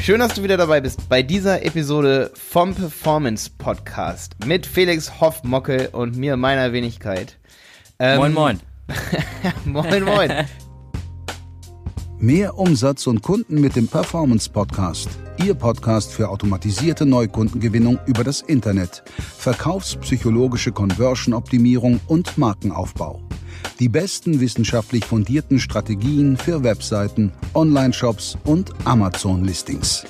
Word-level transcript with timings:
Schön, 0.00 0.20
dass 0.20 0.32
du 0.32 0.42
wieder 0.42 0.56
dabei 0.56 0.80
bist 0.80 1.08
bei 1.10 1.22
dieser 1.22 1.62
Episode 1.66 2.30
vom 2.34 2.74
Performance 2.74 3.50
Podcast 3.58 4.34
mit 4.46 4.64
Felix 4.64 5.20
Hoffmockel 5.20 5.90
und 5.92 6.16
mir 6.16 6.38
meiner 6.38 6.72
Wenigkeit. 6.72 7.36
Ähm, 7.98 8.16
moin, 8.16 8.32
moin. 8.32 8.60
moin, 9.66 10.04
moin. 10.04 10.32
Mehr 12.20 12.58
Umsatz 12.58 13.06
und 13.06 13.22
Kunden 13.22 13.60
mit 13.60 13.76
dem 13.76 13.86
Performance 13.86 14.50
Podcast. 14.50 15.08
Ihr 15.44 15.54
Podcast 15.54 16.12
für 16.12 16.28
automatisierte 16.28 17.06
Neukundengewinnung 17.06 18.00
über 18.06 18.24
das 18.24 18.40
Internet, 18.40 19.04
verkaufspsychologische 19.36 20.72
Conversion-Optimierung 20.72 22.00
und 22.08 22.36
Markenaufbau. 22.36 23.22
Die 23.78 23.88
besten 23.88 24.40
wissenschaftlich 24.40 25.04
fundierten 25.04 25.60
Strategien 25.60 26.36
für 26.36 26.64
Webseiten, 26.64 27.32
Online-Shops 27.54 28.36
und 28.42 28.72
Amazon-Listings. 28.84 30.04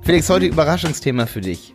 Felix, 0.00 0.30
heute 0.30 0.46
Überraschungsthema 0.46 1.26
für 1.26 1.42
dich. 1.42 1.74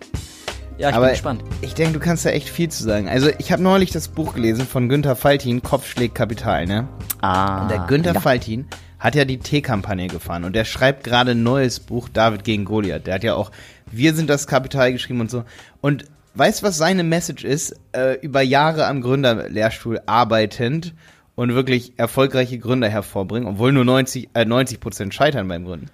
Ja, 0.77 0.89
ich 0.89 0.95
Aber 0.95 1.05
bin 1.05 1.13
gespannt. 1.13 1.43
Ich 1.61 1.73
denke, 1.73 1.93
du 1.93 1.99
kannst 1.99 2.25
da 2.25 2.31
echt 2.31 2.49
viel 2.49 2.69
zu 2.69 2.83
sagen. 2.83 3.07
Also, 3.07 3.29
ich 3.37 3.51
habe 3.51 3.63
neulich 3.63 3.91
das 3.91 4.09
Buch 4.09 4.33
gelesen 4.33 4.67
von 4.67 4.89
Günther 4.89 5.15
Faltin, 5.15 5.61
Kopf 5.61 5.87
schlägt 5.87 6.15
Kapital, 6.15 6.65
ne? 6.65 6.87
Ah. 7.21 7.61
Und 7.61 7.71
der 7.71 7.79
Günther 7.87 8.13
ja. 8.13 8.19
Faltin 8.19 8.67
hat 8.99 9.15
ja 9.15 9.23
die 9.23 9.37
T-Kampagne 9.37 10.07
gefahren 10.07 10.43
und 10.43 10.53
der 10.53 10.65
schreibt 10.65 11.03
gerade 11.03 11.31
ein 11.31 11.43
neues 11.43 11.79
Buch, 11.79 12.09
David 12.09 12.43
gegen 12.43 12.65
Goliath. 12.65 13.07
Der 13.07 13.15
hat 13.15 13.23
ja 13.23 13.35
auch 13.35 13.51
Wir 13.89 14.13
sind 14.13 14.29
das 14.29 14.47
Kapital 14.47 14.91
geschrieben 14.91 15.21
und 15.21 15.29
so. 15.29 15.43
Und 15.79 16.05
weißt 16.33 16.61
du, 16.61 16.67
was 16.67 16.77
seine 16.77 17.03
Message 17.03 17.45
ist? 17.45 17.75
Äh, 17.93 18.15
über 18.21 18.41
Jahre 18.41 18.87
am 18.87 19.01
Gründerlehrstuhl 19.01 20.01
arbeitend 20.05 20.93
und 21.35 21.53
wirklich 21.53 21.93
erfolgreiche 21.97 22.57
Gründer 22.57 22.89
hervorbringen, 22.89 23.47
obwohl 23.47 23.71
nur 23.71 23.85
90, 23.85 24.29
äh, 24.33 24.43
90 24.43 24.79
Prozent 24.79 25.13
scheitern 25.13 25.47
beim 25.47 25.65
Gründen. 25.65 25.87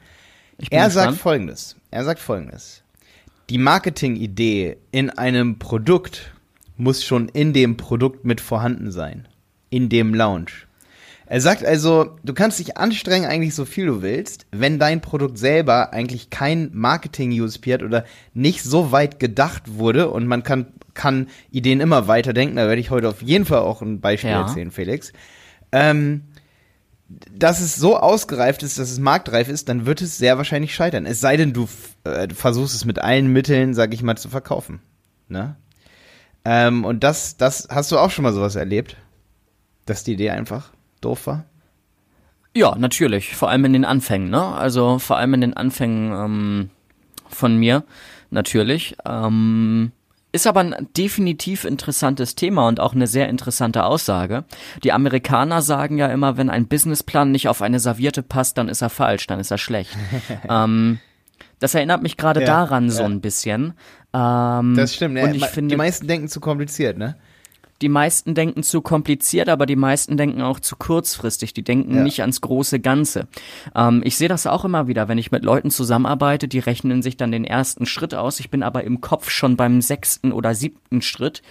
Er 0.69 0.85
gespannt. 0.85 0.93
sagt 0.93 1.17
folgendes. 1.17 1.75
Er 1.91 2.03
sagt 2.03 2.19
folgendes. 2.19 2.80
Die 3.51 3.57
Marketingidee 3.57 4.77
in 4.93 5.09
einem 5.09 5.59
Produkt 5.59 6.31
muss 6.77 7.03
schon 7.03 7.27
in 7.27 7.51
dem 7.51 7.75
Produkt 7.75 8.23
mit 8.23 8.39
vorhanden 8.39 8.93
sein. 8.93 9.27
In 9.69 9.89
dem 9.89 10.13
Launch. 10.13 10.67
Er 11.25 11.41
sagt 11.41 11.65
also, 11.65 12.15
du 12.23 12.33
kannst 12.33 12.59
dich 12.59 12.77
anstrengen 12.77 13.25
eigentlich 13.25 13.53
so 13.53 13.65
viel 13.65 13.87
du 13.87 14.01
willst, 14.01 14.45
wenn 14.53 14.79
dein 14.79 15.01
Produkt 15.01 15.37
selber 15.37 15.91
eigentlich 15.91 16.29
kein 16.29 16.69
Marketing-USP 16.71 17.73
hat 17.73 17.83
oder 17.83 18.05
nicht 18.33 18.63
so 18.63 18.93
weit 18.93 19.19
gedacht 19.19 19.63
wurde 19.77 20.09
und 20.11 20.27
man 20.27 20.43
kann, 20.43 20.67
kann 20.93 21.27
Ideen 21.51 21.81
immer 21.81 22.07
weiterdenken, 22.07 22.55
da 22.55 22.69
werde 22.69 22.79
ich 22.79 22.89
heute 22.89 23.09
auf 23.09 23.21
jeden 23.21 23.43
Fall 23.43 23.59
auch 23.59 23.81
ein 23.81 23.99
Beispiel 23.99 24.29
ja. 24.29 24.43
erzählen, 24.43 24.71
Felix. 24.71 25.11
Ähm, 25.73 26.21
dass 27.31 27.59
es 27.59 27.75
so 27.75 27.97
ausgereift 27.97 28.63
ist, 28.63 28.79
dass 28.79 28.91
es 28.91 28.99
marktreif 28.99 29.49
ist, 29.49 29.69
dann 29.69 29.85
wird 29.85 30.01
es 30.01 30.17
sehr 30.17 30.37
wahrscheinlich 30.37 30.73
scheitern. 30.73 31.05
Es 31.05 31.19
sei 31.19 31.37
denn, 31.37 31.53
du, 31.53 31.67
äh, 32.03 32.27
versuchst 32.33 32.75
es 32.75 32.85
mit 32.85 32.99
allen 32.99 33.31
Mitteln, 33.31 33.73
sag 33.73 33.93
ich 33.93 34.03
mal, 34.03 34.17
zu 34.17 34.29
verkaufen. 34.29 34.79
Ne? 35.27 35.55
Ähm, 36.45 36.85
und 36.85 37.03
das, 37.03 37.37
das 37.37 37.67
hast 37.69 37.91
du 37.91 37.97
auch 37.97 38.11
schon 38.11 38.23
mal 38.23 38.33
sowas 38.33 38.55
erlebt? 38.55 38.97
Das 39.85 39.99
ist 39.99 40.07
die 40.07 40.13
Idee 40.13 40.29
einfach 40.29 40.71
doof 41.01 41.27
war? 41.27 41.45
Ja, 42.55 42.75
natürlich. 42.75 43.35
Vor 43.35 43.49
allem 43.49 43.65
in 43.65 43.73
den 43.73 43.85
Anfängen, 43.85 44.29
ne? 44.29 44.43
Also 44.43 44.99
vor 44.99 45.17
allem 45.17 45.33
in 45.33 45.41
den 45.41 45.53
Anfängen 45.55 46.11
ähm, 46.13 46.69
von 47.29 47.57
mir, 47.57 47.83
natürlich. 48.29 48.95
Ähm, 49.05 49.91
ist 50.31 50.47
aber 50.47 50.61
ein 50.61 50.87
definitiv 50.97 51.65
interessantes 51.65 52.35
Thema 52.35 52.67
und 52.67 52.79
auch 52.79 52.93
eine 52.93 53.07
sehr 53.07 53.27
interessante 53.27 53.83
Aussage. 53.83 54.45
Die 54.83 54.91
Amerikaner 54.91 55.61
sagen 55.61 55.97
ja 55.97 56.07
immer, 56.07 56.37
wenn 56.37 56.49
ein 56.49 56.67
Businessplan 56.67 57.31
nicht 57.31 57.49
auf 57.49 57.61
eine 57.61 57.79
Serviette 57.79 58.23
passt, 58.23 58.57
dann 58.57 58.69
ist 58.69 58.81
er 58.81 58.89
falsch, 58.89 59.27
dann 59.27 59.39
ist 59.39 59.51
er 59.51 59.57
schlecht. 59.57 59.97
ähm, 60.49 60.99
das 61.59 61.75
erinnert 61.75 62.01
mich 62.01 62.17
gerade 62.17 62.41
ja, 62.41 62.45
daran 62.47 62.85
ja. 62.85 62.91
so 62.91 63.03
ein 63.03 63.21
bisschen. 63.21 63.73
Ähm, 64.13 64.75
das 64.75 64.95
stimmt. 64.95 65.19
Und 65.19 65.35
ich 65.35 65.45
finde, 65.45 65.73
die 65.73 65.77
meisten 65.77 66.07
denken 66.07 66.27
zu 66.27 66.39
kompliziert, 66.39 66.97
ne? 66.97 67.17
Die 67.81 67.89
meisten 67.89 68.35
denken 68.35 68.63
zu 68.63 68.81
kompliziert, 68.81 69.49
aber 69.49 69.65
die 69.65 69.75
meisten 69.75 70.17
denken 70.17 70.41
auch 70.41 70.59
zu 70.59 70.75
kurzfristig. 70.75 71.53
Die 71.53 71.63
denken 71.63 71.95
ja. 71.95 72.03
nicht 72.03 72.21
ans 72.21 72.41
große 72.41 72.79
Ganze. 72.79 73.27
Ähm, 73.75 74.01
ich 74.05 74.17
sehe 74.17 74.27
das 74.27 74.47
auch 74.47 74.65
immer 74.65 74.87
wieder, 74.87 75.07
wenn 75.07 75.17
ich 75.17 75.31
mit 75.31 75.43
Leuten 75.43 75.71
zusammenarbeite, 75.71 76.47
die 76.47 76.59
rechnen 76.59 77.01
sich 77.01 77.17
dann 77.17 77.31
den 77.31 77.45
ersten 77.45 77.85
Schritt 77.85 78.13
aus. 78.13 78.39
Ich 78.39 78.49
bin 78.49 78.63
aber 78.63 78.83
im 78.83 79.01
Kopf 79.01 79.29
schon 79.29 79.57
beim 79.57 79.81
sechsten 79.81 80.31
oder 80.31 80.53
siebten 80.53 81.01
Schritt, 81.01 81.41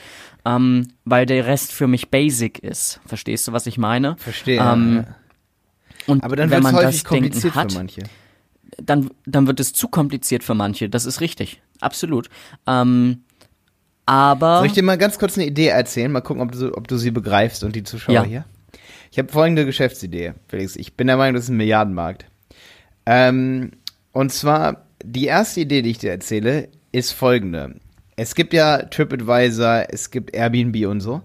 ähm, 0.45 0.89
weil 1.05 1.27
der 1.27 1.47
Rest 1.47 1.73
für 1.73 1.87
mich 1.87 2.11
basic 2.11 2.61
ist. 2.61 3.01
Verstehst 3.07 3.49
du, 3.49 3.53
was 3.53 3.67
ich 3.67 3.79
meine? 3.79 4.17
Verstehe. 4.17 4.61
Ähm, 4.61 5.05
und 6.07 6.23
aber 6.23 6.37
dann 6.37 6.51
wird 6.51 6.65
es 6.65 6.73
häufig 6.73 7.05
kompliziert 7.05 7.55
hat, 7.55 7.73
für 7.73 7.79
manche. 7.79 8.03
Dann, 8.79 9.11
dann 9.27 9.47
wird 9.47 9.61
es 9.61 9.73
zu 9.73 9.89
kompliziert 9.89 10.45
für 10.45 10.55
manche. 10.55 10.89
Das 10.89 11.05
ist 11.05 11.21
richtig. 11.21 11.61
Absolut. 11.81 12.31
Ähm, 12.67 13.25
aber. 14.11 14.59
Soll 14.59 14.67
ich 14.67 14.73
dir 14.73 14.83
mal 14.83 14.99
ganz 14.99 15.21
kurz 15.21 15.39
eine 15.39 15.47
Idee 15.47 15.69
erzählen? 15.69 16.11
Mal 16.11 16.21
gucken, 16.21 16.43
ob 16.43 16.51
du, 16.51 16.77
ob 16.77 16.89
du 16.89 16.97
sie 16.97 17.13
begreifst 17.13 17.63
und 17.63 17.77
die 17.77 17.85
Zuschauer 17.85 18.15
ja. 18.15 18.25
hier. 18.25 18.45
Ich 19.13 19.19
habe 19.19 19.31
folgende 19.31 19.65
Geschäftsidee, 19.65 20.35
Felix. 20.49 20.75
Ich 20.75 20.95
bin 20.95 21.07
der 21.07 21.17
Meinung, 21.17 21.35
das 21.35 21.45
ist 21.45 21.51
ein 21.51 21.57
Milliardenmarkt. 21.57 22.27
Ähm, 23.07 23.71
und 24.11 24.33
zwar, 24.33 24.87
die 25.05 25.27
erste 25.27 25.61
Idee, 25.61 25.83
die 25.83 25.91
ich 25.91 25.99
dir 25.99 26.11
erzähle, 26.11 26.69
ist 26.91 27.13
folgende. 27.13 27.77
Es 28.17 28.35
gibt 28.35 28.53
ja 28.53 28.79
TripAdvisor, 28.83 29.87
es 29.91 30.11
gibt 30.11 30.35
Airbnb 30.35 30.87
und 30.89 31.01
so. 31.01 31.23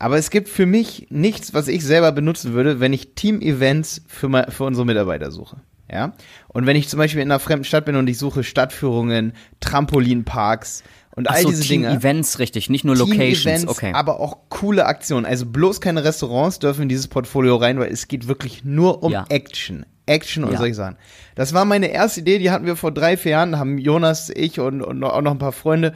Aber 0.00 0.18
es 0.18 0.30
gibt 0.30 0.48
für 0.48 0.66
mich 0.66 1.06
nichts, 1.10 1.54
was 1.54 1.68
ich 1.68 1.84
selber 1.84 2.10
benutzen 2.10 2.52
würde, 2.52 2.80
wenn 2.80 2.92
ich 2.92 3.14
Team-Events 3.14 4.02
für, 4.08 4.46
für 4.48 4.64
unsere 4.64 4.84
Mitarbeiter 4.84 5.30
suche. 5.30 5.58
Ja? 5.90 6.14
Und 6.48 6.66
wenn 6.66 6.76
ich 6.76 6.88
zum 6.88 6.98
Beispiel 6.98 7.22
in 7.22 7.30
einer 7.30 7.38
fremden 7.38 7.64
Stadt 7.64 7.84
bin 7.84 7.96
und 7.96 8.08
ich 8.08 8.18
suche 8.18 8.42
Stadtführungen, 8.42 9.34
Trampolinparks, 9.60 10.82
und 11.16 11.30
all 11.30 11.42
so, 11.42 11.50
diese 11.50 11.62
Team 11.62 11.82
Dinge. 11.82 11.96
Events, 11.96 12.38
richtig, 12.38 12.70
nicht 12.70 12.84
nur 12.84 12.96
Locations, 12.96 13.44
Events, 13.44 13.68
okay. 13.68 13.92
Aber 13.94 14.20
auch 14.20 14.38
coole 14.48 14.86
Aktionen. 14.86 15.26
Also 15.26 15.46
bloß 15.46 15.80
keine 15.80 16.04
Restaurants 16.04 16.58
dürfen 16.58 16.82
in 16.82 16.88
dieses 16.88 17.08
Portfolio 17.08 17.56
rein, 17.56 17.78
weil 17.78 17.92
es 17.92 18.08
geht 18.08 18.26
wirklich 18.26 18.64
nur 18.64 19.02
um 19.02 19.12
ja. 19.12 19.24
Action. 19.28 19.86
Action 20.06 20.44
und 20.44 20.52
ja. 20.52 20.58
solche 20.58 20.74
Sachen. 20.74 20.96
Das 21.34 21.54
war 21.54 21.64
meine 21.64 21.86
erste 21.86 22.20
Idee, 22.20 22.38
die 22.38 22.50
hatten 22.50 22.66
wir 22.66 22.76
vor 22.76 22.92
drei, 22.92 23.16
vier 23.16 23.32
Jahren, 23.32 23.58
haben 23.58 23.78
Jonas, 23.78 24.30
ich 24.30 24.60
und, 24.60 24.82
und 24.82 25.02
auch 25.02 25.22
noch 25.22 25.30
ein 25.30 25.38
paar 25.38 25.52
Freunde 25.52 25.94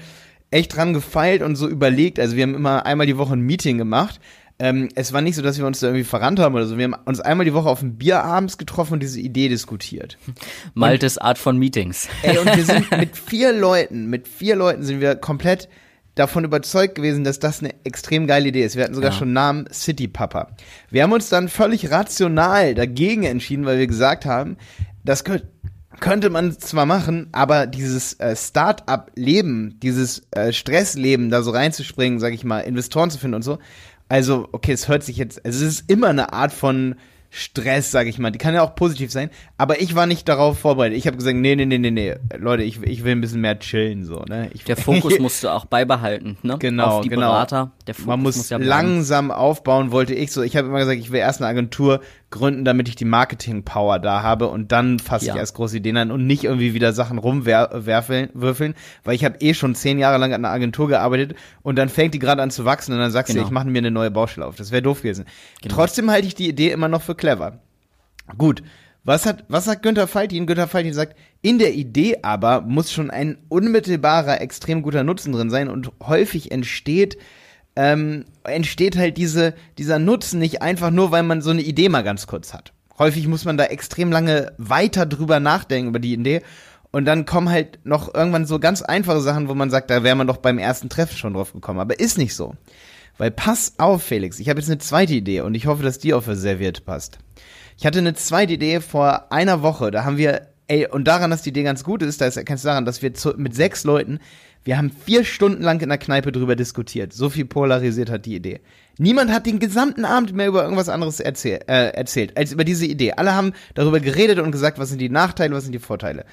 echt 0.51 0.75
dran 0.75 0.95
gefeilt 0.95 1.43
und 1.43 1.57
so 1.57 1.69
überlegt. 1.69 2.19
Also 2.19 2.37
wir 2.37 2.45
haben 2.45 2.55
immer 2.55 2.87
einmal 2.87 3.07
die 3.07 3.19
Woche 3.19 3.35
ein 3.35 3.41
Meeting 3.41 3.77
gemacht 3.77 4.21
ähm, 4.59 4.89
es 4.95 5.13
war 5.13 5.21
nicht 5.21 5.37
so, 5.37 5.43
dass 5.43 5.59
wir 5.59 5.67
uns 5.67 5.81
da 5.81 5.89
irgendwie 5.89 6.05
verrannt 6.05 6.41
haben 6.41 6.55
oder 6.55 6.67
so. 6.67 6.77
Wir 6.77 6.85
haben 6.85 6.97
uns 7.05 7.21
einmal 7.21 7.45
die 7.45 7.55
Woche 7.55 7.69
auf 7.69 7.83
ein 7.83 7.97
Bier 7.97 8.25
abends 8.25 8.59
getroffen 8.59 8.95
und 8.95 9.03
diese 9.03 9.21
Idee 9.21 9.49
diskutiert. 9.49 10.19
Maltes 10.75 11.17
und, 11.17 11.23
Art 11.23 11.39
von 11.39 11.59
Meetings. 11.59 12.09
Ey, 12.23 12.39
und 12.39 12.57
wir 12.57 12.65
sind 12.65 12.91
mit 12.99 13.17
vier 13.17 13.53
Leuten, 13.53 14.07
mit 14.07 14.27
vier 14.27 14.57
Leuten 14.57 14.83
sind 14.83 15.01
wir 15.01 15.15
komplett 15.15 15.69
davon 16.17 16.45
überzeugt 16.45 16.97
gewesen, 16.97 17.23
dass 17.23 17.39
das 17.39 17.61
eine 17.61 17.73
extrem 17.85 18.27
geile 18.27 18.49
Idee 18.49 18.65
ist. 18.65 18.75
Wir 18.75 18.85
hatten 18.85 18.95
sogar 18.95 19.13
ja. 19.13 19.17
schon 19.17 19.33
Namen 19.33 19.69
City 19.73 20.09
Papa. 20.09 20.49
Wir 20.91 21.05
haben 21.05 21.13
uns 21.13 21.29
dann 21.29 21.49
völlig 21.49 21.93
rational 21.93 22.75
dagegen 22.75 23.23
entschieden, 23.23 23.65
weil 23.65 23.79
wir 23.79 23.87
gesagt 23.87 24.27
haben, 24.27 24.57
das 25.05 25.23
könnte 25.23 25.47
könnte 26.01 26.31
man 26.31 26.57
zwar 26.57 26.87
machen, 26.87 27.29
aber 27.33 27.67
dieses 27.67 28.15
äh, 28.21 28.37
Start-up-Leben, 28.37 29.81
dieses 29.83 30.23
äh, 30.31 30.53
Stressleben, 30.53 31.29
da 31.29 31.43
so 31.43 31.51
reinzuspringen, 31.51 32.21
sag 32.21 32.33
ich 32.35 32.45
mal, 32.45 32.61
Investoren 32.61 33.11
zu 33.11 33.19
finden 33.19 33.35
und 33.35 33.43
so, 33.43 33.59
also, 34.09 34.49
okay, 34.53 34.73
es 34.73 34.89
hört 34.89 35.03
sich 35.03 35.17
jetzt, 35.17 35.45
also 35.45 35.65
es 35.65 35.81
ist 35.81 35.91
immer 35.91 36.09
eine 36.09 36.33
Art 36.33 36.53
von 36.53 36.97
Stress, 37.31 37.91
sag 37.91 38.07
ich 38.07 38.19
mal. 38.19 38.31
Die 38.31 38.39
kann 38.39 38.55
ja 38.55 38.63
auch 38.63 38.75
positiv 38.75 39.13
sein, 39.13 39.29
aber 39.59 39.83
ich 39.83 39.95
war 39.95 40.07
nicht 40.07 40.29
darauf 40.29 40.59
vorbereitet. 40.59 40.97
Ich 40.97 41.07
habe 41.07 41.19
gesagt, 41.19 41.37
nee, 41.37 41.55
nee, 41.57 41.67
nee, 41.67 41.77
nee, 41.77 41.91
nee, 41.91 42.15
Leute, 42.39 42.63
ich, 42.63 42.83
ich 42.83 43.05
will 43.05 43.13
ein 43.13 43.21
bisschen 43.21 43.43
mehr 43.43 43.59
chillen 43.59 44.05
so, 44.05 44.25
ne? 44.27 44.51
Ich, 44.55 44.65
der 44.65 44.77
Fokus 44.79 45.19
musst 45.19 45.45
du 45.45 45.49
auch 45.49 45.67
beibehalten, 45.67 46.39
ne? 46.43 46.57
Genau, 46.59 46.87
Auf 46.87 47.01
die 47.03 47.11
genau. 47.11 47.33
Berater. 47.33 47.73
Der 47.87 47.95
Fokus 47.95 48.07
Man 48.07 48.21
muss, 48.23 48.37
muss 48.39 48.49
ja 48.49 48.57
langsam 48.57 49.31
aufbauen, 49.31 49.91
wollte 49.91 50.15
ich 50.15 50.33
so. 50.33 50.43
Ich 50.43 50.57
habe 50.57 50.69
immer 50.69 50.79
gesagt, 50.79 50.99
ich 50.99 51.13
will 51.13 51.21
erst 51.21 51.43
eine 51.43 51.49
Agentur 51.49 52.01
gründen, 52.31 52.65
damit 52.65 52.89
ich 52.89 52.97
die 52.97 53.07
Marketing-Power 53.07 53.99
da 53.99 54.23
habe 54.23 54.49
und 54.49 54.71
dann 54.71 54.99
fasse 54.99 55.27
ja. 55.27 55.35
ich 55.35 55.41
erst 55.41 55.55
große 55.55 55.79
Ideen 55.79 55.97
an 55.97 56.11
und 56.11 56.27
nicht 56.27 56.45
irgendwie 56.45 56.75
wieder 56.75 56.93
Sachen 56.93 57.19
rumwürfeln, 57.19 58.29
würfeln, 58.35 58.75
weil 59.05 59.15
ich 59.15 59.25
habe 59.25 59.39
eh 59.41 59.55
schon 59.55 59.75
zehn 59.75 59.99
Jahre 59.99 60.19
lang 60.19 60.35
an 60.35 60.45
einer 60.45 60.53
Agentur 60.53 60.89
gearbeitet 60.89 61.35
und 61.63 61.77
dann 61.77 61.89
fängt 61.89 62.13
die 62.13 62.19
gerade 62.19 62.43
an 62.43 62.51
zu 62.51 62.65
wachsen 62.65 62.93
und 62.93 62.99
dann 62.99 63.11
sagst 63.11 63.33
genau. 63.33 63.45
du, 63.45 63.49
ich 63.49 63.53
mache 63.53 63.69
mir 63.69 63.79
eine 63.79 63.91
neue 63.91 64.11
Baustelle 64.11 64.47
auf. 64.47 64.57
Das 64.57 64.71
wäre 64.71 64.83
doof 64.83 65.03
gewesen. 65.03 65.25
Genau. 65.63 65.75
Trotzdem 65.75 66.11
halte 66.11 66.27
ich 66.27 66.35
die 66.35 66.49
Idee 66.49 66.71
immer 66.71 66.89
noch 66.89 67.03
für 67.03 67.15
clever. 67.15 67.61
Gut. 68.37 68.63
Was 69.05 69.25
hat, 69.25 69.45
was 69.49 69.65
sagt 69.65 69.83
Günther 69.83 70.07
Faltin? 70.07 70.47
Günther 70.47 70.69
Faltin 70.69 70.93
sagt, 70.93 71.17
in 71.41 71.59
der 71.59 71.73
Idee 71.73 72.19
aber 72.23 72.61
muss 72.61 72.93
schon 72.93 73.11
ein 73.11 73.39
unmittelbarer, 73.49 74.43
extrem 74.43 74.83
guter 74.83 75.03
Nutzen 75.03 75.33
drin 75.33 75.49
sein 75.49 75.71
und 75.71 75.93
häufig 76.03 76.51
entsteht 76.51 77.17
ähm, 77.79 78.25
entsteht 78.43 78.97
halt 78.97 79.17
diese, 79.19 79.55
dieser 79.79 80.01
Nutzen 80.01 80.41
nicht 80.41 80.63
einfach 80.63 80.91
nur, 80.91 81.13
weil 81.13 81.23
man 81.23 81.43
so 81.43 81.51
eine 81.51 81.63
Idee 81.63 81.89
mal 81.89 82.03
ganz 82.03 82.27
kurz 82.27 82.53
hat. 82.53 82.73
Häufig 82.99 83.29
muss 83.29 83.45
man 83.45 83.57
da 83.57 83.67
extrem 83.67 84.11
lange 84.11 84.53
weiter 84.59 85.07
drüber 85.07 85.39
nachdenken 85.39 85.91
über 85.91 86.01
die 86.01 86.13
Idee. 86.13 86.43
Und 86.91 87.05
dann 87.05 87.25
kommen 87.25 87.51
halt 87.51 87.79
noch 87.85 88.13
irgendwann 88.13 88.47
so 88.47 88.59
ganz 88.59 88.83
einfache 88.83 89.21
Sachen, 89.21 89.49
wo 89.49 89.55
man 89.55 89.71
sagt, 89.71 89.91
da 89.91 90.03
wäre 90.03 90.17
man 90.17 90.27
doch 90.27 90.39
beim 90.39 90.59
ersten 90.59 90.89
Treffen 90.89 91.17
schon 91.17 91.35
drauf 91.35 91.53
gekommen. 91.53 91.79
Aber 91.79 92.01
ist 92.01 92.19
nicht 92.19 92.35
so. 92.35 92.57
Weil 93.17 93.31
pass 93.31 93.75
auf, 93.79 94.03
Felix, 94.03 94.41
ich 94.41 94.49
habe 94.49 94.59
jetzt 94.59 94.71
eine 94.71 94.79
zweite 94.79 95.15
Idee 95.15 95.43
und 95.43 95.55
ich 95.55 95.67
hoffe, 95.67 95.85
dass 95.85 96.01
die 96.01 96.15
auf 96.15 96.25
der 96.25 96.35
Serviette 96.35 96.83
passt. 96.83 97.19
Ich 97.79 97.87
hatte 97.87 98.01
eine 98.01 98.15
zweite 98.15 98.55
Idee 98.55 98.81
vor 98.81 99.31
einer 99.31 99.63
Woche, 99.63 99.93
da 99.93 100.05
haben 100.05 100.17
wir, 100.17 100.49
ey, 100.69 100.87
und 100.87 101.09
daran, 101.09 101.31
dass 101.31 101.43
die 101.43 101.51
Idee 101.51 101.65
ganz 101.65 101.83
gut 101.83 102.03
ist, 102.03 102.21
da 102.21 102.27
erkennst 102.27 102.65
du 102.65 102.69
daran, 102.69 102.85
dass 102.85 103.03
wir 103.03 103.15
zu, 103.15 103.35
mit 103.37 103.55
sechs 103.55 103.85
Leuten, 103.85 104.21
wir 104.65 104.77
haben 104.77 104.91
vier 104.91 105.25
Stunden 105.25 105.63
lang 105.63 105.81
in 105.81 105.89
der 105.89 105.99
Kneipe 105.99 106.31
drüber 106.31 106.55
diskutiert. 106.55 107.13
So 107.13 107.31
viel 107.31 107.47
polarisiert 107.47 108.11
hat 108.11 108.27
die 108.27 108.37
Idee. 108.37 108.61
Niemand 108.99 109.33
hat 109.33 109.47
den 109.47 109.61
gesamten 109.61 110.05
Abend 110.05 110.35
mehr 110.35 110.49
über 110.49 110.63
irgendwas 110.63 110.89
anderes 110.89 111.21
erzähl 111.21 111.61
äh, 111.69 111.91
erzählt, 111.95 112.37
als 112.37 112.53
über 112.53 112.65
diese 112.65 112.87
Idee. 112.87 113.13
Alle 113.13 113.35
haben 113.35 113.53
darüber 113.75 114.01
geredet 114.01 114.39
und 114.39 114.53
gesagt, 114.53 114.79
was 114.79 114.91
sind 114.91 115.01
die 115.01 115.09
Nachteile, 115.09 115.55
was 115.55 115.65
sind 115.65 115.73
die 115.73 115.79
Vorteile. 115.79 116.25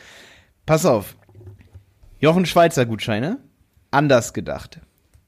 Pass 0.66 0.86
auf. 0.86 1.16
Jochen 2.20 2.46
Schweizer 2.46 2.86
Gutscheine, 2.86 3.38
anders 3.92 4.34
gedacht. 4.34 4.80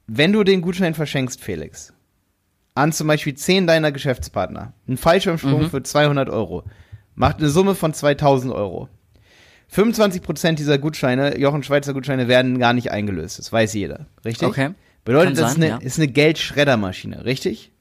Wenn 0.07 0.33
du 0.33 0.43
den 0.43 0.61
Gutschein 0.61 0.93
verschenkst, 0.93 1.41
Felix, 1.41 1.93
an 2.75 2.91
zum 2.91 3.07
Beispiel 3.07 3.35
zehn 3.35 3.67
deiner 3.67 3.91
Geschäftspartner, 3.91 4.73
ein 4.87 4.97
Fallschirmsprung 4.97 5.63
mhm. 5.63 5.69
für 5.69 5.83
200 5.83 6.29
Euro, 6.29 6.63
macht 7.15 7.37
eine 7.37 7.49
Summe 7.49 7.75
von 7.75 7.93
2000 7.93 8.53
Euro. 8.53 8.89
25% 9.73 10.55
dieser 10.55 10.77
Gutscheine, 10.77 11.37
Jochen 11.37 11.63
Schweizer 11.63 11.93
Gutscheine, 11.93 12.27
werden 12.27 12.59
gar 12.59 12.73
nicht 12.73 12.91
eingelöst. 12.91 13.39
Das 13.39 13.51
weiß 13.51 13.73
jeder. 13.73 14.07
Richtig? 14.23 14.47
Okay. 14.47 14.71
Bedeutet, 15.03 15.35
Kann 15.35 15.35
das 15.35 15.53
sein, 15.53 15.61
ist, 15.63 15.71
eine, 15.71 15.81
ja. 15.81 15.85
ist 15.85 15.99
eine 15.99 16.07
Geldschreddermaschine, 16.07 17.25
richtig? 17.25 17.71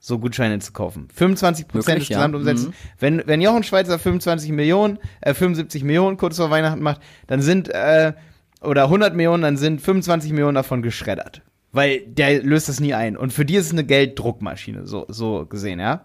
So 0.00 0.18
Gutscheine 0.18 0.60
zu 0.60 0.72
kaufen. 0.72 1.08
25 1.12 1.66
Prozent 1.66 2.00
des 2.00 2.08
Gesamtumsatzes. 2.08 2.64
Ja. 2.66 2.70
Mhm. 2.70 2.74
Wenn, 3.00 3.22
wenn 3.26 3.40
Jochen 3.40 3.64
Schweizer 3.64 3.98
25 3.98 4.52
Millionen, 4.52 4.98
äh, 5.20 5.34
75 5.34 5.82
Millionen 5.82 6.16
kurz 6.16 6.36
vor 6.36 6.50
Weihnachten 6.50 6.80
macht, 6.80 7.00
dann 7.26 7.42
sind, 7.42 7.68
äh, 7.68 8.12
oder 8.60 8.84
100 8.84 9.14
Millionen, 9.14 9.42
dann 9.42 9.56
sind 9.56 9.80
25 9.80 10.30
Millionen 10.32 10.54
davon 10.54 10.82
geschreddert. 10.82 11.42
Weil 11.72 12.00
der 12.00 12.42
löst 12.42 12.68
das 12.68 12.80
nie 12.80 12.94
ein. 12.94 13.16
Und 13.16 13.32
für 13.32 13.44
die 13.44 13.56
ist 13.56 13.66
es 13.66 13.72
eine 13.72 13.84
Gelddruckmaschine, 13.84 14.86
so, 14.86 15.04
so 15.08 15.46
gesehen, 15.46 15.80
ja. 15.80 16.04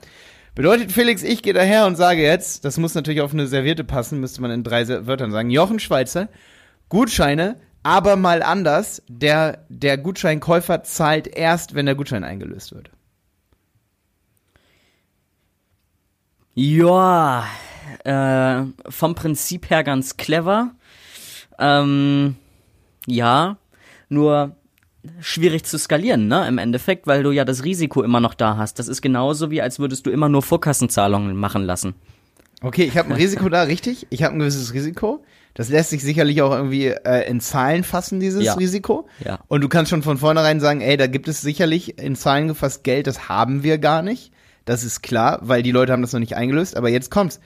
Bedeutet, 0.55 0.91
Felix, 0.91 1.23
ich 1.23 1.41
gehe 1.41 1.53
daher 1.53 1.87
und 1.87 1.95
sage 1.95 2.21
jetzt, 2.21 2.63
das 2.63 2.77
muss 2.77 2.93
natürlich 2.93 3.21
auf 3.21 3.33
eine 3.33 3.47
Serviette 3.47 3.83
passen, 3.83 4.19
müsste 4.19 4.41
man 4.41 4.51
in 4.51 4.63
drei 4.63 4.87
Wörtern 5.07 5.31
sagen. 5.31 5.49
Jochen 5.49 5.79
Schweizer, 5.79 6.29
Gutscheine, 6.89 7.59
aber 7.81 8.15
mal 8.17 8.43
anders, 8.43 9.01
der, 9.07 9.65
der 9.69 9.97
Gutscheinkäufer 9.97 10.83
zahlt 10.83 11.27
erst, 11.27 11.73
wenn 11.73 11.87
der 11.87 11.95
Gutschein 11.95 12.23
eingelöst 12.23 12.73
wird. 12.73 12.91
Ja, 16.53 17.47
äh, 18.03 18.63
vom 18.89 19.15
Prinzip 19.15 19.71
her 19.71 19.83
ganz 19.83 20.17
clever. 20.17 20.75
Ähm, 21.57 22.35
ja, 23.07 23.57
nur 24.07 24.55
schwierig 25.19 25.63
zu 25.65 25.77
skalieren, 25.77 26.27
ne, 26.27 26.47
im 26.47 26.57
Endeffekt, 26.57 27.07
weil 27.07 27.23
du 27.23 27.31
ja 27.31 27.45
das 27.45 27.63
Risiko 27.63 28.03
immer 28.03 28.19
noch 28.19 28.33
da 28.33 28.57
hast. 28.57 28.79
Das 28.79 28.87
ist 28.87 29.01
genauso 29.01 29.51
wie, 29.51 29.61
als 29.61 29.79
würdest 29.79 30.05
du 30.05 30.11
immer 30.11 30.29
nur 30.29 30.41
Vorkassenzahlungen 30.41 31.35
machen 31.35 31.63
lassen. 31.63 31.95
Okay, 32.61 32.85
ich 32.85 32.97
habe 32.97 33.09
ein 33.09 33.15
Risiko 33.15 33.49
da, 33.49 33.63
richtig? 33.63 34.07
Ich 34.09 34.23
habe 34.23 34.35
ein 34.35 34.39
gewisses 34.39 34.73
Risiko. 34.73 35.23
Das 35.53 35.69
lässt 35.69 35.89
sich 35.89 36.01
sicherlich 36.01 36.41
auch 36.41 36.51
irgendwie 36.51 36.87
äh, 36.87 37.29
in 37.29 37.41
Zahlen 37.41 37.83
fassen, 37.83 38.19
dieses 38.19 38.43
ja. 38.43 38.53
Risiko. 38.53 39.07
Ja. 39.23 39.39
Und 39.49 39.61
du 39.61 39.69
kannst 39.69 39.89
schon 39.89 40.01
von 40.01 40.17
vornherein 40.17 40.61
sagen, 40.61 40.81
ey, 40.81 40.95
da 40.95 41.07
gibt 41.07 41.27
es 41.27 41.41
sicherlich 41.41 41.99
in 41.99 42.15
Zahlen 42.15 42.47
gefasst 42.47 42.83
Geld, 42.83 43.05
das 43.05 43.27
haben 43.27 43.63
wir 43.63 43.77
gar 43.77 44.01
nicht. 44.01 44.31
Das 44.65 44.83
ist 44.83 45.03
klar, 45.03 45.39
weil 45.41 45.61
die 45.61 45.71
Leute 45.71 45.91
haben 45.91 46.01
das 46.01 46.13
noch 46.13 46.21
nicht 46.21 46.37
eingelöst. 46.37 46.77
Aber 46.77 46.89
jetzt 46.89 47.11
kommt's. 47.11 47.41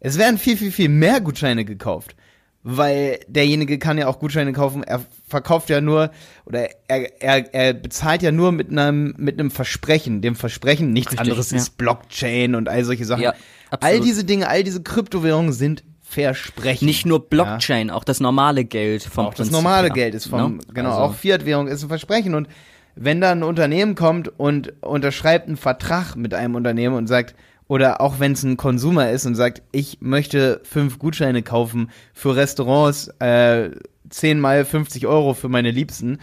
Es 0.00 0.18
werden 0.18 0.38
viel, 0.38 0.56
viel, 0.56 0.70
viel 0.70 0.90
mehr 0.90 1.20
Gutscheine 1.20 1.64
gekauft 1.64 2.14
weil 2.62 3.20
derjenige 3.28 3.78
kann 3.78 3.98
ja 3.98 4.08
auch 4.08 4.18
Gutscheine 4.18 4.52
kaufen, 4.52 4.82
er 4.82 5.00
verkauft 5.26 5.70
ja 5.70 5.80
nur 5.80 6.10
oder 6.44 6.68
er, 6.88 7.22
er, 7.22 7.54
er 7.54 7.72
bezahlt 7.72 8.22
ja 8.22 8.32
nur 8.32 8.52
mit 8.52 8.70
einem 8.70 9.14
mit 9.16 9.38
einem 9.38 9.50
Versprechen, 9.50 10.22
dem 10.22 10.34
Versprechen 10.34 10.92
nichts 10.92 11.12
Richtig, 11.12 11.20
anderes 11.20 11.50
ja. 11.50 11.58
ist 11.58 11.76
Blockchain 11.78 12.54
und 12.54 12.68
all 12.68 12.84
solche 12.84 13.04
Sachen. 13.04 13.22
Ja, 13.22 13.34
all 13.80 14.00
diese 14.00 14.24
Dinge, 14.24 14.48
all 14.48 14.64
diese 14.64 14.82
Kryptowährungen 14.82 15.52
sind 15.52 15.84
Versprechen. 16.02 16.86
Nicht 16.86 17.04
nur 17.04 17.28
Blockchain, 17.28 17.88
ja. 17.88 17.94
auch 17.94 18.02
das 18.02 18.18
normale 18.18 18.64
Geld 18.64 19.02
vom 19.02 19.26
Auch 19.26 19.34
Prinzip 19.34 19.52
das 19.52 19.62
normale. 19.62 19.90
Geld 19.90 20.14
ist 20.14 20.26
vom 20.26 20.56
no? 20.56 20.58
genau, 20.72 20.90
also. 20.90 21.02
auch 21.02 21.14
Fiat-Währung 21.14 21.68
ist 21.68 21.82
ein 21.82 21.88
Versprechen 21.88 22.34
und 22.34 22.48
wenn 22.96 23.20
da 23.20 23.30
ein 23.30 23.42
Unternehmen 23.42 23.94
kommt 23.94 24.28
und 24.38 24.82
unterschreibt 24.82 25.46
einen 25.46 25.58
Vertrag 25.58 26.16
mit 26.16 26.34
einem 26.34 26.54
Unternehmen 26.54 26.96
und 26.96 27.06
sagt, 27.06 27.34
oder 27.68 28.00
auch 28.00 28.18
wenn 28.18 28.32
es 28.32 28.42
ein 28.42 28.56
Konsumer 28.56 29.10
ist 29.10 29.26
und 29.26 29.34
sagt, 29.34 29.62
ich 29.72 29.98
möchte 30.00 30.60
fünf 30.64 30.98
Gutscheine 30.98 31.42
kaufen 31.42 31.90
für 32.12 32.34
Restaurants, 32.34 33.08
äh, 33.20 33.70
10 34.08 34.40
mal 34.40 34.64
50 34.64 35.06
Euro 35.06 35.34
für 35.34 35.48
meine 35.48 35.70
Liebsten. 35.70 36.18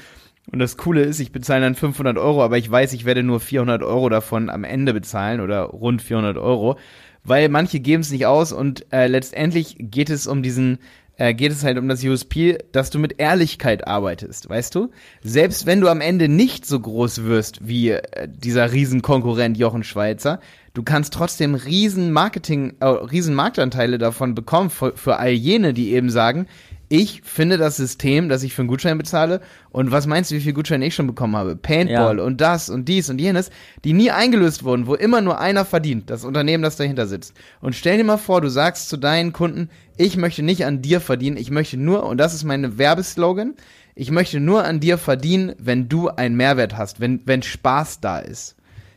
Und 0.51 0.59
das 0.59 0.77
Coole 0.77 1.01
ist, 1.03 1.19
ich 1.19 1.31
bezahle 1.31 1.62
dann 1.62 1.75
500 1.75 2.18
Euro, 2.18 2.44
aber 2.44 2.57
ich 2.57 2.69
weiß, 2.69 2.94
ich 2.94 3.06
werde 3.06 3.24
nur 3.24 3.39
400 3.39 3.83
Euro 3.83 4.09
davon 4.09 4.50
am 4.50 4.63
Ende 4.63 4.94
bezahlen 4.94 5.39
oder 5.39 5.62
rund 5.63 6.01
400 6.01 6.38
Euro, 6.38 6.77
weil 7.24 7.50
manche 7.50 7.80
geben 7.80 8.01
es 8.01 8.12
nicht 8.12 8.25
aus 8.25 8.51
und 8.51 8.86
äh, 8.92 9.07
letztendlich 9.07 9.75
geht 9.80 10.09
es 10.09 10.27
um 10.27 10.44
diesen 10.44 10.80
äh, 11.18 11.33
geht 11.33 11.51
es 11.51 11.63
halt 11.63 11.77
um 11.77 11.88
das 11.88 12.03
USP, 12.03 12.57
dass 12.71 12.89
du 12.89 13.00
mit 13.00 13.19
Ehrlichkeit 13.19 13.88
arbeitest, 13.88 14.50
weißt 14.50 14.75
du? 14.75 14.92
Selbst 15.24 15.65
wenn 15.65 15.80
du 15.80 15.88
am 15.88 16.01
Ende 16.01 16.27
nicht 16.27 16.65
so 16.65 16.80
groß 16.80 17.24
wirst 17.24 17.68
wie 17.68 17.92
äh, 17.92 18.27
dieser 18.27 18.71
Riesenkonkurrent 18.71 19.57
Jochen 19.57 19.83
Schweizer, 19.83 20.39
du 20.75 20.83
kannst 20.83 21.13
trotzdem 21.13 21.56
riesen 21.56 22.12
Marketing, 22.12 22.75
äh, 22.80 22.86
riesen 22.86 23.33
Marktanteile 23.33 23.98
davon 23.98 24.36
bekommen 24.36 24.69
für, 24.69 24.95
für 24.95 25.18
all 25.18 25.31
jene, 25.31 25.74
die 25.74 25.94
eben 25.94 26.12
sagen, 26.12 26.45
ich 26.88 27.22
finde 27.24 27.57
das 27.57 27.77
System, 27.77 28.30
das 28.30 28.44
ich 28.44 28.54
für 28.54 28.62
einen 28.62 28.69
Gutschein 28.69 29.00
bezahle 29.00 29.42
und 29.72 29.89
was 29.92 30.06
meinst 30.06 30.30
du, 30.30 30.36
wie 30.36 30.42
viel 30.42 30.54
Gutscheine 30.54 30.86
ich 30.86 30.94
schon 30.94 31.07
bekommen 31.07 31.36
habe? 31.36 31.56
Paintball 31.56 32.18
ja. 32.18 32.24
und 32.24 32.42
das 32.42 32.69
und 32.69 32.88
dies 32.88 33.10
und 33.10 33.19
jenes, 33.19 33.50
die 33.83 33.94
nie 33.94 34.12
eingelöst 34.12 34.63
wurden, 34.63 34.86
wo 34.86 34.94
immer 34.94 35.22
nur 35.22 35.39
einer 35.39 35.66
verdient, 35.66 36.12
das 36.12 36.25
Unternehmen, 36.25 36.62
das 36.62 36.78
dahinter 36.78 37.07
sitzt. 37.07 37.33
Und 37.60 37.74
stell 37.74 37.98
dir 37.98 38.04
mal 38.04 38.18
vor, 38.18 38.42
du 38.42 38.50
sagst 38.50 38.89
zu 38.89 38.98
deinen 38.98 39.33
Kunden, 39.33 39.69
ich 39.98 40.16
möchte 40.16 40.44
nicht 40.44 40.66
an 40.66 40.83
dir 40.83 41.01
verdienen, 41.01 41.38
ich 41.38 41.50
möchte 41.50 41.78
nur, 41.78 42.04
und 42.04 42.19
das 42.19 42.36
ist 42.36 42.44
mein 42.44 42.78
Werbeslogan, 42.78 43.56
ich 43.95 44.12
möchte 44.12 44.39
nur 44.39 44.66
an 44.66 44.80
dir 44.80 44.98
verdienen, 44.98 45.56
wenn 45.57 45.89
du 45.89 46.10
einen 46.10 46.36
Mehrwert 46.36 46.78
hast, 46.78 47.00
wenn, 47.00 47.21
wenn 47.25 47.42
Spaß 47.42 48.01
da 48.01 48.19
ist. 48.19 48.55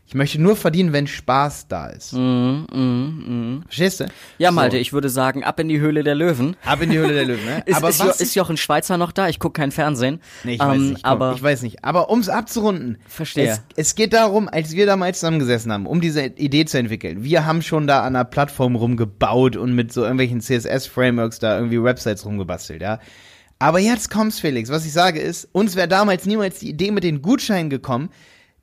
Ich 0.09 0.15
möchte 0.15 0.41
nur 0.41 0.57
verdienen, 0.57 0.95
wenn 0.95 1.07
Spaß 1.07 1.69
da 1.69 1.89
ist. 1.89 2.15
Mm, 2.15 2.65
mm, 2.73 3.57
mm. 3.59 3.63
Verstehst 3.67 4.01
du? 4.01 4.07
Ja, 4.39 4.51
Malte, 4.51 4.77
so. 4.77 4.81
ich 4.81 4.95
würde 4.95 5.11
sagen, 5.11 5.45
ab 5.45 5.61
in 5.61 5.69
die 5.69 5.81
Höhle 5.81 6.03
der 6.03 6.15
Löwen. 6.15 6.57
Ab 6.65 6.81
in 6.81 6.89
die 6.89 6.97
Höhle 6.97 7.13
der 7.13 7.27
Löwen, 7.27 7.45
ne? 7.45 7.63
ist, 7.67 7.77
aber 7.77 7.91
ist, 7.91 8.01
was? 8.01 8.19
ist 8.19 8.35
Jochen 8.35 8.57
Schweizer 8.57 8.97
noch 8.97 9.13
da? 9.13 9.29
Ich 9.29 9.39
gucke 9.39 9.61
kein 9.61 9.71
Fernsehen. 9.71 10.21
Nee, 10.45 10.55
ich 10.55 10.63
ähm, 10.63 10.69
weiß 10.69 10.79
nicht. 10.79 11.03
Komm, 11.03 11.13
aber 11.13 11.35
ich 11.35 11.43
weiß 11.43 11.61
nicht. 11.61 11.85
Aber 11.85 12.09
ums 12.09 12.31
abzurunden. 12.31 12.97
Verstehe. 13.07 13.51
Es, 13.51 13.61
es 13.77 13.95
geht 13.97 14.15
darum, 14.15 14.49
als 14.49 14.73
wir 14.73 14.87
damals 14.87 15.21
zusammengesessen 15.21 15.71
haben, 15.71 15.85
um 15.85 16.01
diese 16.01 16.25
Idee 16.25 16.65
zu 16.65 16.79
entwickeln. 16.79 17.23
Wir 17.23 17.45
haben 17.45 17.61
schon 17.61 17.87
da 17.87 18.01
an 18.01 18.17
einer 18.17 18.25
Plattform 18.25 18.77
rumgebaut 18.77 19.57
und 19.57 19.75
mit 19.75 19.93
so 19.93 20.05
irgendwelchen 20.05 20.41
CSS-Frameworks 20.41 21.39
da 21.39 21.59
irgendwie 21.59 21.85
Websites 21.85 22.25
rumgebastelt, 22.25 22.81
ja. 22.81 22.99
Aber 23.59 23.79
jetzt 23.79 24.11
kommt's, 24.11 24.41
Felix. 24.41 24.71
Was 24.71 24.87
ich 24.87 24.93
sage 24.95 25.21
ist, 25.21 25.51
uns 25.53 25.77
wäre 25.77 25.89
damals 25.89 26.25
niemals 26.25 26.61
die 26.61 26.71
Idee 26.71 26.93
mit 26.93 27.05
den 27.05 27.21
Gutscheinen 27.21 27.69
gekommen, 27.69 28.09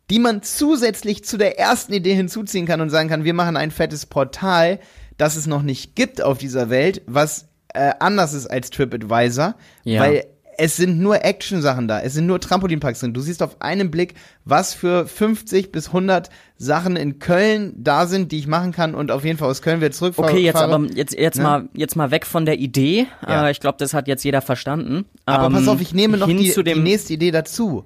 die 0.09 0.19
man 0.19 0.43
zusätzlich 0.43 1.23
zu 1.23 1.37
der 1.37 1.59
ersten 1.59 1.93
Idee 1.93 2.13
hinzuziehen 2.13 2.65
kann 2.65 2.81
und 2.81 2.89
sagen 2.89 3.09
kann, 3.09 3.23
wir 3.23 3.33
machen 3.33 3.57
ein 3.57 3.71
fettes 3.71 4.05
Portal, 4.05 4.79
das 5.17 5.35
es 5.35 5.47
noch 5.47 5.61
nicht 5.61 5.95
gibt 5.95 6.21
auf 6.21 6.37
dieser 6.37 6.69
Welt, 6.69 7.01
was 7.07 7.47
äh, 7.73 7.91
anders 7.99 8.33
ist 8.33 8.47
als 8.47 8.69
TripAdvisor, 8.69 9.55
ja. 9.83 10.01
weil 10.01 10.25
es 10.57 10.77
sind 10.77 10.99
nur 10.99 11.23
Action-Sachen 11.23 11.87
da, 11.87 11.99
es 11.99 12.13
sind 12.13 12.27
nur 12.27 12.39
Trampolinparks 12.39 13.01
drin. 13.01 13.13
Du 13.13 13.21
siehst 13.21 13.43
auf 13.43 13.61
einen 13.61 13.91
Blick, 13.91 14.13
was 14.45 14.73
für 14.73 15.05
50 15.05 15.71
bis 15.71 15.87
100 15.87 16.29
Sachen 16.57 16.95
in 16.95 17.19
Köln 17.19 17.73
da 17.77 18.07
sind, 18.07 18.31
die 18.31 18.39
ich 18.39 18.47
machen 18.47 18.71
kann 18.71 18.95
und 18.95 19.11
auf 19.11 19.25
jeden 19.25 19.37
Fall 19.37 19.49
aus 19.49 19.61
Köln 19.61 19.81
wieder 19.81 19.91
zurückfahren. 19.91 20.31
Okay, 20.31 20.43
jetzt 20.43 20.55
aber 20.55 20.85
jetzt 20.93 21.13
jetzt 21.13 21.37
ne? 21.37 21.43
mal 21.43 21.69
jetzt 21.73 21.95
mal 21.95 22.11
weg 22.11 22.25
von 22.25 22.45
der 22.45 22.57
Idee. 22.57 23.07
Ja. 23.27 23.47
Äh, 23.47 23.51
ich 23.51 23.59
glaube, 23.59 23.77
das 23.79 23.93
hat 23.93 24.07
jetzt 24.07 24.23
jeder 24.23 24.41
verstanden. 24.41 25.05
Aber 25.25 25.47
ähm, 25.47 25.53
pass 25.53 25.67
auf, 25.67 25.81
ich 25.81 25.93
nehme 25.93 26.17
noch 26.17 26.27
die, 26.27 26.53
die 26.53 26.75
nächste 26.75 27.13
Idee 27.13 27.31
dazu. 27.31 27.85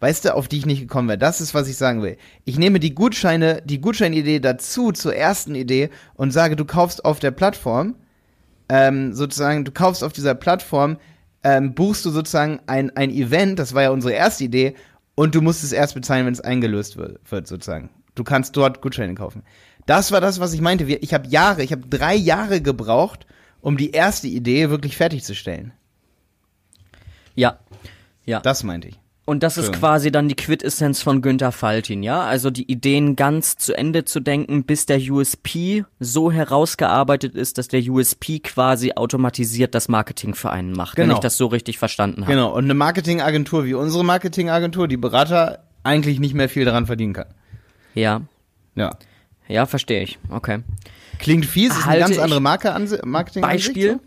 Weißt 0.00 0.24
du, 0.24 0.34
auf 0.34 0.46
die 0.48 0.58
ich 0.58 0.66
nicht 0.66 0.80
gekommen 0.80 1.08
wäre? 1.08 1.18
Das 1.18 1.40
ist, 1.40 1.54
was 1.54 1.68
ich 1.68 1.76
sagen 1.76 2.02
will. 2.02 2.18
Ich 2.44 2.58
nehme 2.58 2.80
die 2.80 2.94
Gutscheine, 2.94 3.62
die 3.64 3.80
Gutscheinidee 3.80 4.40
dazu 4.40 4.92
zur 4.92 5.14
ersten 5.14 5.54
Idee 5.54 5.88
und 6.14 6.32
sage, 6.32 6.54
du 6.54 6.66
kaufst 6.66 7.04
auf 7.04 7.18
der 7.18 7.30
Plattform, 7.30 7.96
ähm, 8.68 9.14
sozusagen, 9.14 9.64
du 9.64 9.72
kaufst 9.72 10.04
auf 10.04 10.12
dieser 10.12 10.34
Plattform, 10.34 10.98
ähm, 11.42 11.74
buchst 11.74 12.04
du 12.04 12.10
sozusagen 12.10 12.60
ein, 12.66 12.94
ein 12.94 13.10
Event, 13.10 13.58
das 13.58 13.72
war 13.72 13.84
ja 13.84 13.90
unsere 13.90 14.12
erste 14.12 14.44
Idee, 14.44 14.74
und 15.14 15.34
du 15.34 15.40
musst 15.40 15.64
es 15.64 15.72
erst 15.72 15.94
bezahlen, 15.94 16.26
wenn 16.26 16.34
es 16.34 16.42
eingelöst 16.42 16.98
wird, 16.98 17.18
wird, 17.30 17.46
sozusagen. 17.46 17.88
Du 18.14 18.24
kannst 18.24 18.56
dort 18.56 18.82
Gutscheine 18.82 19.14
kaufen. 19.14 19.42
Das 19.86 20.12
war 20.12 20.20
das, 20.20 20.40
was 20.40 20.52
ich 20.52 20.60
meinte. 20.60 20.84
Ich 20.84 21.14
habe 21.14 21.28
Jahre, 21.28 21.62
ich 21.62 21.72
habe 21.72 21.86
drei 21.88 22.14
Jahre 22.14 22.60
gebraucht, 22.60 23.26
um 23.60 23.76
die 23.76 23.92
erste 23.92 24.26
Idee 24.26 24.68
wirklich 24.68 24.96
fertigzustellen. 24.96 25.72
Ja. 27.34 27.58
Ja. 28.24 28.40
Das 28.40 28.62
meinte 28.62 28.88
ich. 28.88 29.00
Und 29.26 29.42
das 29.42 29.58
ist 29.58 29.72
quasi 29.72 30.12
dann 30.12 30.28
die 30.28 30.36
Quintessenz 30.36 31.02
von 31.02 31.20
Günther 31.20 31.50
Faltin, 31.50 32.04
ja? 32.04 32.22
Also 32.22 32.50
die 32.50 32.70
Ideen 32.70 33.16
ganz 33.16 33.56
zu 33.56 33.76
Ende 33.76 34.04
zu 34.04 34.20
denken, 34.20 34.62
bis 34.62 34.86
der 34.86 35.00
USP 35.00 35.84
so 35.98 36.30
herausgearbeitet 36.30 37.34
ist, 37.34 37.58
dass 37.58 37.66
der 37.66 37.82
USP 37.82 38.38
quasi 38.38 38.92
automatisiert 38.94 39.74
das 39.74 39.88
Marketing 39.88 40.36
für 40.36 40.50
einen 40.50 40.70
macht, 40.70 40.94
genau. 40.94 41.08
wenn 41.08 41.14
ich 41.16 41.20
das 41.20 41.36
so 41.36 41.46
richtig 41.46 41.78
verstanden 41.78 42.22
habe. 42.22 42.32
Genau, 42.32 42.54
und 42.54 42.64
eine 42.64 42.74
Marketingagentur 42.74 43.64
wie 43.64 43.74
unsere 43.74 44.04
Marketingagentur, 44.04 44.86
die 44.86 44.96
Berater 44.96 45.64
eigentlich 45.82 46.20
nicht 46.20 46.34
mehr 46.34 46.48
viel 46.48 46.64
daran 46.64 46.86
verdienen 46.86 47.14
kann. 47.14 47.26
Ja. 47.94 48.20
Ja. 48.76 48.96
Ja, 49.48 49.66
verstehe 49.66 50.04
ich. 50.04 50.20
Okay. 50.30 50.60
Klingt 51.18 51.46
fies, 51.46 51.76
ist 51.76 51.88
eine 51.88 51.98
ganz 51.98 52.18
andere 52.18 52.40
Marke 52.40 52.72
Marketing. 53.04 53.42
Beispiel. 53.42 53.98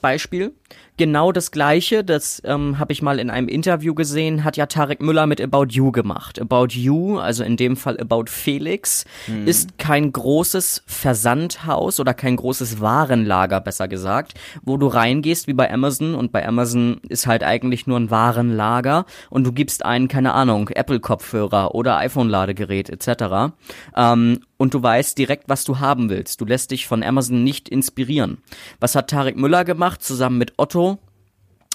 Beispiel. 0.00 0.54
Genau 1.00 1.32
das 1.32 1.50
gleiche, 1.50 2.04
das 2.04 2.42
ähm, 2.44 2.78
habe 2.78 2.92
ich 2.92 3.00
mal 3.00 3.18
in 3.18 3.30
einem 3.30 3.48
Interview 3.48 3.94
gesehen, 3.94 4.44
hat 4.44 4.58
ja 4.58 4.66
Tarek 4.66 5.00
Müller 5.00 5.26
mit 5.26 5.40
About 5.40 5.68
You 5.70 5.92
gemacht. 5.92 6.38
About 6.38 6.74
You, 6.74 7.16
also 7.16 7.42
in 7.42 7.56
dem 7.56 7.78
Fall 7.78 7.98
About 7.98 8.24
Felix, 8.26 9.06
ist 9.46 9.78
kein 9.78 10.12
großes 10.12 10.82
Versandhaus 10.84 12.00
oder 12.00 12.12
kein 12.12 12.36
großes 12.36 12.82
Warenlager, 12.82 13.62
besser 13.62 13.88
gesagt, 13.88 14.34
wo 14.60 14.76
du 14.76 14.88
reingehst 14.88 15.46
wie 15.46 15.54
bei 15.54 15.72
Amazon 15.72 16.14
und 16.14 16.32
bei 16.32 16.46
Amazon 16.46 17.00
ist 17.08 17.26
halt 17.26 17.44
eigentlich 17.44 17.86
nur 17.86 17.98
ein 17.98 18.10
Warenlager 18.10 19.06
und 19.30 19.44
du 19.44 19.52
gibst 19.52 19.86
einen, 19.86 20.06
keine 20.06 20.34
Ahnung, 20.34 20.68
Apple-Kopfhörer 20.68 21.74
oder 21.74 21.96
iPhone-Ladegerät 21.96 22.90
etc. 22.90 23.54
Ähm, 23.96 24.40
und 24.60 24.74
du 24.74 24.82
weißt 24.82 25.16
direkt, 25.16 25.48
was 25.48 25.64
du 25.64 25.78
haben 25.78 26.10
willst. 26.10 26.38
Du 26.42 26.44
lässt 26.44 26.70
dich 26.70 26.86
von 26.86 27.02
Amazon 27.02 27.42
nicht 27.42 27.70
inspirieren. 27.70 28.42
Was 28.78 28.94
hat 28.94 29.08
Tarek 29.08 29.38
Müller 29.38 29.64
gemacht 29.64 30.02
zusammen 30.02 30.36
mit 30.36 30.52
Otto? 30.58 30.98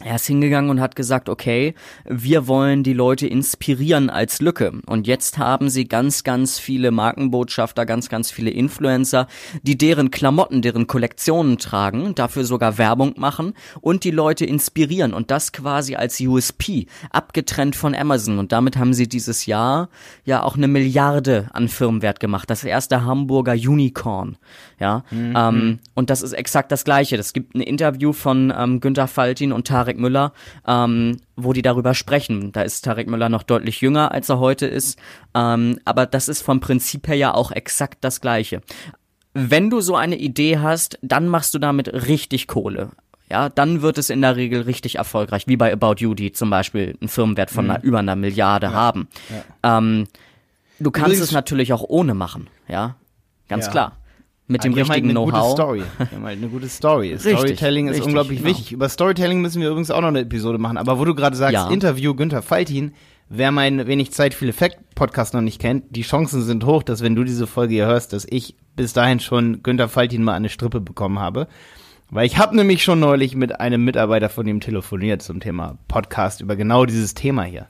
Er 0.04 0.16
ist 0.16 0.28
hingegangen 0.28 0.70
und 0.70 0.82
hat 0.82 0.98
gesagt, 0.98 1.30
okay, 1.30 1.74
wir 2.04 2.50
wollen 2.50 2.84
die 2.84 2.92
Leute 2.92 3.28
inspirieren 3.28 4.10
als 4.10 4.42
Lücke. 4.42 4.74
Und 4.88 5.08
jetzt 5.08 5.38
haben 5.38 5.70
sie 5.70 5.88
ganz, 5.88 6.25
ganz 6.25 6.60
viele 6.60 6.92
Markenbotschafter, 6.92 7.86
ganz, 7.86 8.10
ganz 8.10 8.30
viele 8.30 8.50
Influencer, 8.50 9.28
die 9.64 9.78
deren 9.78 10.12
Klamotten, 10.12 10.62
deren 10.62 10.88
Kollektionen 10.88 11.58
tragen, 11.60 12.14
dafür 12.14 12.44
sogar 12.44 12.78
Werbung 12.78 13.14
machen 13.16 13.54
und 13.80 14.04
die 14.04 14.12
Leute 14.12 14.44
inspirieren. 14.44 15.14
Und 15.14 15.32
das 15.32 15.54
quasi 15.54 15.96
als 15.96 16.20
USP, 16.20 16.88
abgetrennt 17.12 17.78
von 17.78 17.96
Amazon. 17.96 18.38
Und 18.38 18.52
damit 18.52 18.75
haben 18.75 18.94
sie 18.94 19.08
dieses 19.08 19.46
Jahr 19.46 19.88
ja 20.25 20.44
auch 20.44 20.58
eine 20.58 20.68
Milliarde 20.68 21.50
an 21.54 21.70
Firmenwert 21.70 22.20
gemacht. 22.20 22.50
Das 22.50 22.66
erste 22.66 23.06
Hamburger 23.06 23.54
Unicorn. 23.54 24.36
Ja, 24.78 25.06
ähm, 25.12 25.80
und 25.94 26.10
das 26.10 26.22
ist 26.22 26.34
exakt 26.34 26.74
das 26.74 26.84
Gleiche. 26.84 27.16
Es 27.16 27.32
gibt 27.32 27.56
ein 27.56 27.62
Interview 27.62 28.12
von 28.12 28.54
ähm, 28.56 28.82
Günter 28.82 29.08
Faltin 29.08 29.54
und 29.54 29.66
Tarek 29.86 30.00
Müller, 30.00 30.34
ähm, 30.68 31.18
wo 31.36 31.54
die 31.54 31.62
darüber 31.62 31.94
sprechen. 31.94 32.51
Da 32.51 32.63
ist 32.63 32.82
Tarek 32.82 33.08
Müller 33.08 33.30
noch 33.30 33.44
deutlich 33.44 33.82
jünger, 33.82 34.12
als 34.12 34.30
er 34.30 34.39
heute 34.39 34.65
ist. 34.65 34.98
Ähm, 35.36 35.80
aber 35.86 36.06
das 36.08 36.27
ist 36.27 36.42
vom 36.42 36.60
Prinzip 36.60 37.08
her 37.08 37.15
ja 37.15 37.34
auch 37.34 37.51
exakt 37.51 38.00
das 38.01 38.20
Gleiche. 38.22 38.62
Wenn 39.34 39.70
du 39.70 39.82
so 39.82 39.96
eine 39.96 40.18
Idee 40.18 40.58
hast, 40.60 40.98
dann 41.01 41.27
machst 41.27 41.54
du 41.54 41.60
damit 41.60 41.94
richtig 42.08 42.48
Kohle. 42.48 42.89
Ja, 43.30 43.50
dann 43.50 43.82
wird 43.82 43.98
es 43.98 44.10
in 44.10 44.22
der 44.22 44.36
Regel 44.36 44.62
richtig 44.62 44.96
erfolgreich, 44.96 45.48
wie 45.48 45.58
bei 45.58 45.72
About 45.74 45.96
You, 46.00 46.13
die 46.13 46.32
zum 46.32 46.50
Beispiel 46.50 46.96
einen 47.01 47.10
Firmenwert 47.10 47.50
von 47.51 47.70
einer, 47.70 47.84
über 47.84 48.00
einer 48.00 48.15
Milliarde 48.15 48.72
haben. 48.72 49.08
Ähm, 49.63 50.08
du 50.80 50.92
kannst 50.92 51.08
Übrigens- 51.10 51.27
es 51.27 51.32
natürlich 51.32 51.74
auch 51.74 51.84
ohne 51.88 52.13
machen, 52.13 52.48
ja, 52.68 52.96
ganz 53.50 53.65
Ja. 53.65 53.72
klar. 53.72 53.98
Mit 54.48 54.64
dem 54.64 54.74
die 54.75 54.82
haben 54.82 54.90
halt 54.90 54.98
richtigen 55.04 55.18
eine 55.18 55.25
Know-how. 55.28 55.50
Gute 55.50 55.54
Story. 55.54 55.84
Die 56.00 56.16
haben 56.16 56.24
halt 56.25 56.38
eine 56.38 56.48
gute 56.50 56.70
Story. 56.70 57.14
Richtig, 57.14 57.38
Storytelling 57.38 57.88
ist 57.88 57.92
richtig, 57.94 58.06
unglaublich 58.08 58.38
genau. 58.40 58.50
wichtig. 58.52 58.72
Über 58.72 58.90
Storytelling 58.90 59.42
müssen 59.42 59.62
wir 59.62 59.70
übrigens 59.70 59.90
auch 59.90 60.02
noch 60.02 60.10
eine 60.10 60.20
Episode 60.22 60.58
machen. 60.60 60.78
Aber 60.78 61.00
wo 61.00 61.06
du 61.06 61.16
gerade 61.16 61.36
sagst, 61.36 61.54
Ja. 61.54 61.70
Interview 61.70 62.14
Günther 62.14 62.44
Faltin, 62.44 62.94
wer 63.28 63.52
mein 63.52 63.88
wenig 63.88 64.12
Zeit 64.12 64.36
viel 64.36 64.50
Effekt 64.50 64.78
Podcast 64.94 65.34
noch 65.34 65.42
nicht 65.42 65.60
kennt, 65.60 65.86
die 65.96 66.04
Chancen 66.04 66.44
sind 66.44 66.64
hoch, 66.66 66.84
dass 66.84 67.02
wenn 67.02 67.16
du 67.16 67.24
diese 67.24 67.48
Folge 67.48 67.74
hier 67.74 67.88
hörst, 67.88 68.14
dass 68.14 68.28
ich 68.30 68.56
bis 68.75 68.94
dahin 68.94 69.20
schon 69.20 69.64
Günther 69.64 69.90
Faltin 69.90 70.24
mal 70.24 70.34
eine 70.34 70.50
Strippe 70.50 70.80
bekommen 70.80 71.18
habe. 71.18 71.48
Weil 72.12 72.28
ich 72.28 72.38
habe 72.38 72.56
nämlich 72.56 72.84
schon 72.84 73.00
neulich 73.00 73.36
mit 73.36 73.60
einem 73.60 73.84
Mitarbeiter 73.84 74.30
von 74.30 74.46
ihm 74.48 74.60
telefoniert 74.60 75.24
zum 75.24 75.40
Thema 75.40 75.80
Podcast 75.88 76.40
über 76.42 76.56
genau 76.56 76.86
dieses 76.86 77.16
Thema 77.16 77.44
hier. 77.44 77.66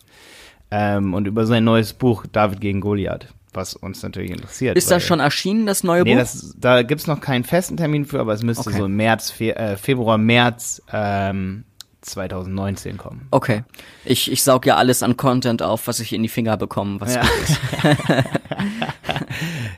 Ähm, 0.71 1.13
und 1.13 1.25
über 1.25 1.45
sein 1.45 1.63
neues 1.63 1.93
Buch 1.93 2.25
David 2.29 2.59
gegen 2.59 2.81
Goliath, 2.81 3.33
was 3.55 3.75
uns 3.75 4.01
natürlich 4.03 4.31
interessiert. 4.31 4.77
Ist 4.77 4.91
das 4.91 5.03
schon 5.03 5.19
erschienen, 5.19 5.65
das 5.65 5.83
neue 5.83 6.03
Nee, 6.03 6.13
Buch? 6.13 6.19
das, 6.19 6.53
da 6.57 6.83
gibt's 6.83 7.07
noch 7.07 7.21
keinen 7.21 7.43
festen 7.43 7.77
Termin 7.77 8.05
für, 8.05 8.19
aber 8.19 8.33
es 8.33 8.43
müsste 8.43 8.69
Okay. 8.69 8.79
so 8.79 8.87
März, 8.87 9.31
Fe 9.31 9.55
äh, 9.55 9.77
Februar, 9.77 10.17
März 10.17 10.81
ähm, 10.91 11.63
2019 12.01 12.97
kommen. 12.97 13.27
Okay. 13.31 13.63
Ich, 14.03 14.31
ich 14.31 14.43
saug 14.43 14.65
ja 14.67 14.75
alles 14.75 15.01
an 15.01 15.17
Content 15.17 15.61
auf, 15.63 15.87
was 15.87 15.99
ich 15.99 16.13
in 16.13 16.21
die 16.21 16.29
Finger 16.29 16.55
bekomme, 16.57 17.01
was 17.01 17.15
Ja. 17.15 17.21
gut 17.21 17.29
ist. 17.43 17.59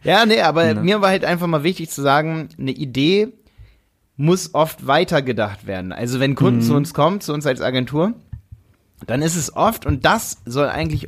Ja, 0.04 0.26
nee, 0.26 0.42
aber 0.42 0.76
mir 0.76 1.02
war 1.02 1.10
halt 1.10 1.26
einfach 1.26 1.48
mal 1.48 1.64
wichtig 1.64 1.90
zu 1.90 2.02
sagen, 2.02 2.50
eine 2.58 2.72
Idee 2.72 3.30
muss 4.16 4.54
oft 4.54 4.88
weitergedacht 4.88 5.68
werden. 5.68 5.92
Also 5.92 6.20
wenn 6.20 6.36
Kunden 6.36 6.62
zu 6.62 6.74
uns 6.76 6.94
kommen, 6.94 7.22
zu 7.22 7.34
uns 7.34 7.46
als 7.46 7.62
Agentur, 7.62 8.14
dann 9.06 9.22
ist 9.22 9.36
es 9.36 9.56
oft, 9.56 9.86
und 9.86 10.06
das 10.06 10.38
soll 10.46 10.68
eigentlich 10.68 11.08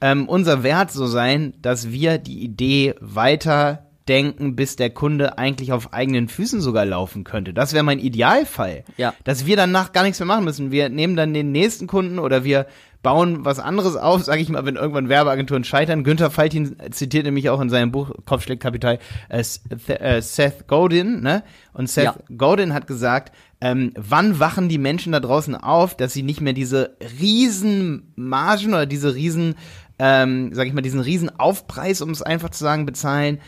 ähm, 0.00 0.28
unser 0.28 0.62
Wert 0.62 0.90
so 0.92 1.06
sein, 1.06 1.54
dass 1.60 1.90
wir 1.90 2.18
die 2.18 2.40
Idee 2.44 2.94
weiter 3.00 3.84
denken, 4.08 4.56
bis 4.56 4.76
der 4.76 4.88
Kunde 4.90 5.36
eigentlich 5.36 5.70
auf 5.72 5.92
eigenen 5.92 6.28
Füßen 6.28 6.62
sogar 6.62 6.86
laufen 6.86 7.24
könnte. 7.24 7.52
Das 7.52 7.74
wäre 7.74 7.84
mein 7.84 7.98
Idealfall. 7.98 8.84
Ja. 8.96 9.12
Dass 9.24 9.44
wir 9.44 9.54
danach 9.56 9.92
gar 9.92 10.02
nichts 10.02 10.18
mehr 10.18 10.26
machen 10.26 10.44
müssen. 10.44 10.70
Wir 10.70 10.88
nehmen 10.88 11.14
dann 11.14 11.34
den 11.34 11.52
nächsten 11.52 11.86
Kunden 11.86 12.18
oder 12.18 12.42
wir 12.42 12.66
bauen 13.02 13.44
was 13.44 13.58
anderes 13.58 13.96
auf, 13.96 14.22
sage 14.24 14.40
ich 14.40 14.48
mal, 14.48 14.64
wenn 14.64 14.76
irgendwann 14.76 15.10
Werbeagenturen 15.10 15.62
scheitern. 15.62 16.04
Günther 16.04 16.30
Faltin 16.30 16.76
zitiert 16.90 17.26
nämlich 17.26 17.50
auch 17.50 17.60
in 17.60 17.68
seinem 17.68 17.92
Buch 17.92 18.10
Kopfschläg 18.24 18.60
Kapital 18.60 18.98
äh, 19.28 19.40
Seth- 19.42 20.00
äh, 20.00 20.22
Seth 20.22 20.66
Godin, 20.68 21.20
ne? 21.20 21.42
Und 21.74 21.90
Seth 21.90 22.04
Ja. 22.04 22.16
Godin 22.34 22.72
hat 22.72 22.86
gesagt, 22.86 23.34
ähm, 23.60 23.92
wann 23.94 24.40
wachen 24.40 24.70
die 24.70 24.78
Menschen 24.78 25.12
da 25.12 25.20
draußen 25.20 25.54
auf, 25.54 25.96
dass 25.98 26.14
sie 26.14 26.22
nicht 26.22 26.40
mehr 26.40 26.54
diese 26.54 26.96
riesen 27.20 28.12
Margen 28.16 28.68
oder 28.68 28.86
diese 28.86 29.14
riesen, 29.14 29.54
ähm, 29.98 30.50
sag 30.54 30.66
ich 30.66 30.72
mal, 30.72 30.80
diesen 30.82 31.00
riesen 31.00 31.38
Aufpreis, 31.38 32.00
um 32.02 32.10
es 32.10 32.22
einfach 32.22 32.50
zu 32.50 32.62
sagen, 32.62 32.86
bezahlen, 32.86 33.40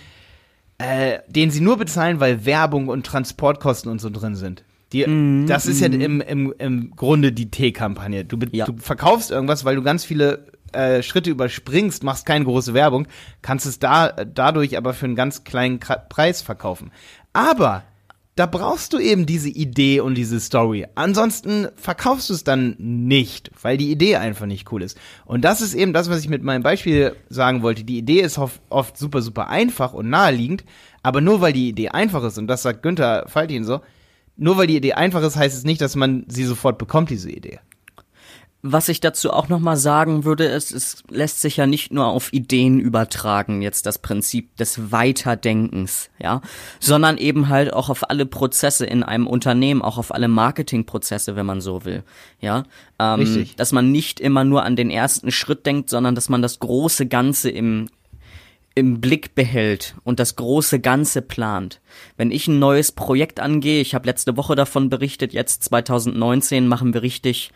äh, 0.79 1.19
den 1.29 1.51
sie 1.51 1.61
nur 1.61 1.77
bezahlen, 1.77 2.21
weil 2.21 2.45
Werbung 2.47 2.89
und 2.89 3.05
Transportkosten 3.07 3.91
und 3.91 4.01
so 4.01 4.11
drin 4.11 4.35
sind. 4.35 4.65
Die, 4.93 5.07
Mhm, 5.07 5.47
das 5.47 5.67
ist 5.67 5.81
ja 5.81 5.87
im, 5.87 6.21
im, 6.21 6.55
im 6.59 6.91
Grunde 6.97 7.33
die 7.33 7.51
T-Kampagne. 7.51 8.25
Du, 8.25 8.39
Ja. 8.51 8.65
du 8.67 8.77
verkaufst 8.79 9.31
irgendwas, 9.31 9.65
weil 9.65 9.77
du 9.77 9.83
ganz 9.83 10.05
viele 10.05 10.47
äh, 10.73 11.03
Schritte 11.03 11.31
überspringst, 11.31 12.03
machst 12.03 12.27
keine 12.27 12.45
große 12.45 12.75
Werbung, 12.75 13.07
kannst 13.43 13.67
es 13.67 13.79
da 13.79 14.09
dadurch 14.11 14.77
aber 14.77 14.95
für 14.95 15.07
einen 15.07 15.17
ganz 15.17 15.45
kleinen 15.45 15.79
Preis 15.81 16.43
verkaufen. 16.43 16.91
Aber 17.33 17.85
da 18.37 18.47
brauchst 18.47 18.93
du 18.93 18.99
eben 18.99 19.27
diese 19.27 19.49
Idee 19.49 20.01
und 20.01 20.15
diese 20.15 20.41
Story. 20.41 20.87
Ansonsten 20.95 21.69
verkaufst 21.77 22.31
du 22.31 22.35
es 22.35 22.45
dann 22.45 22.75
nicht, 22.79 23.51
weil 23.61 23.77
die 23.77 23.91
Idee 23.91 24.17
einfach 24.17 24.47
nicht 24.47 24.71
cool 24.73 24.83
ist. 24.83 24.99
Und 25.27 25.45
das 25.45 25.61
ist 25.61 25.75
eben 25.75 25.93
das, 25.93 26.09
was 26.09 26.21
ich 26.21 26.29
mit 26.29 26.43
meinem 26.43 26.63
Beispiel 26.63 27.17
sagen 27.29 27.63
wollte. 27.63 27.85
Die 27.85 27.99
Idee 27.99 28.21
ist 28.21 28.39
oft, 28.39 28.97
super, 28.97 29.21
super 29.21 29.49
einfach 29.51 29.93
und 29.93 30.09
naheliegend, 30.09 30.65
aber 31.03 31.21
nur 31.21 31.41
weil 31.41 31.53
die 31.53 31.69
Idee 31.69 31.89
einfach 31.91 32.25
ist, 32.25 32.39
und 32.39 32.47
das 32.47 32.63
sagt 32.63 32.83
Günther 32.83 33.25
Faltin 33.29 33.65
so, 33.65 33.81
nur 34.37 34.57
weil 34.57 34.69
die 34.69 34.77
Idee 34.77 34.95
einfach 34.95 35.23
ist, 35.23 35.37
heißt 35.37 35.57
es 35.57 35.65
nicht, 35.65 35.81
dass 35.81 35.97
man 35.97 36.25
sie 36.29 36.45
sofort 36.45 36.79
bekommt, 36.79 37.11
diese 37.11 37.31
Idee. 37.31 37.59
Was 38.63 38.91
ich 38.91 39.01
dazu 39.01 39.33
auch 39.33 39.49
nochmal 39.49 39.79
sagen 39.79 40.25
würde, 40.25 40.45
ist, 40.45 40.71
es 40.71 41.03
lässt 41.09 41.41
sich 41.41 41.57
ja 41.57 41.67
nicht 41.67 41.95
nur 41.95 42.09
auf 42.09 42.31
Ideen 42.35 42.79
übertragen, 42.79 43.63
jetzt 43.63 43.87
das 43.87 43.99
Prinzip 43.99 44.55
des 44.59 44.93
Weiterdenkens, 44.93 46.11
ja, 46.19 46.43
sondern 46.79 47.17
eben 47.17 47.49
halt 47.49 47.73
auch 47.73 47.89
auf 47.89 48.11
alle 48.11 48.27
Prozesse 48.27 48.85
in 48.85 49.03
einem 49.03 49.27
Unternehmen, 49.27 49.81
auch 49.81 49.97
auf 49.97 50.13
alle 50.13 50.29
Marketingprozesse, 50.29 51.37
wenn 51.37 51.47
man 51.47 51.63
so 51.63 51.87
will, 51.87 52.05
ja. 52.39 52.65
Ähm, 52.99 53.21
Richtig. 53.21 53.57
Dass 53.57 53.73
man 53.73 53.91
nicht 53.93 54.21
immer 54.21 54.45
nur 54.45 54.63
an 54.63 54.77
den 54.77 54.91
ersten 54.91 55.31
Schritt 55.31 55.65
denkt, 55.65 55.89
sondern 55.89 56.15
dass 56.15 56.29
man 56.29 56.43
das 56.43 56.59
große 56.59 57.07
Ganze 57.07 57.49
im, 57.49 57.89
im 58.75 59.01
Blick 59.01 59.35
behält 59.35 59.95
und 60.05 60.21
das 60.21 60.37
große 60.37 60.81
Ganze 60.81 61.23
plant. 61.23 61.81
Wenn 62.19 62.31
ich 62.31 62.47
ein 62.47 62.59
neues 62.59 62.93
Projekt 62.93 63.41
angehe, 63.41 63.81
ich 63.81 63.95
habe 63.95 64.07
letzte 64.07 64.37
Woche 64.37 64.55
davon 64.55 64.91
berichtet, 64.91 65.33
jetzt 65.33 65.65
2019 65.65 66.69
machen 66.69 66.93
wir 66.93 67.01
richtig 67.01 67.53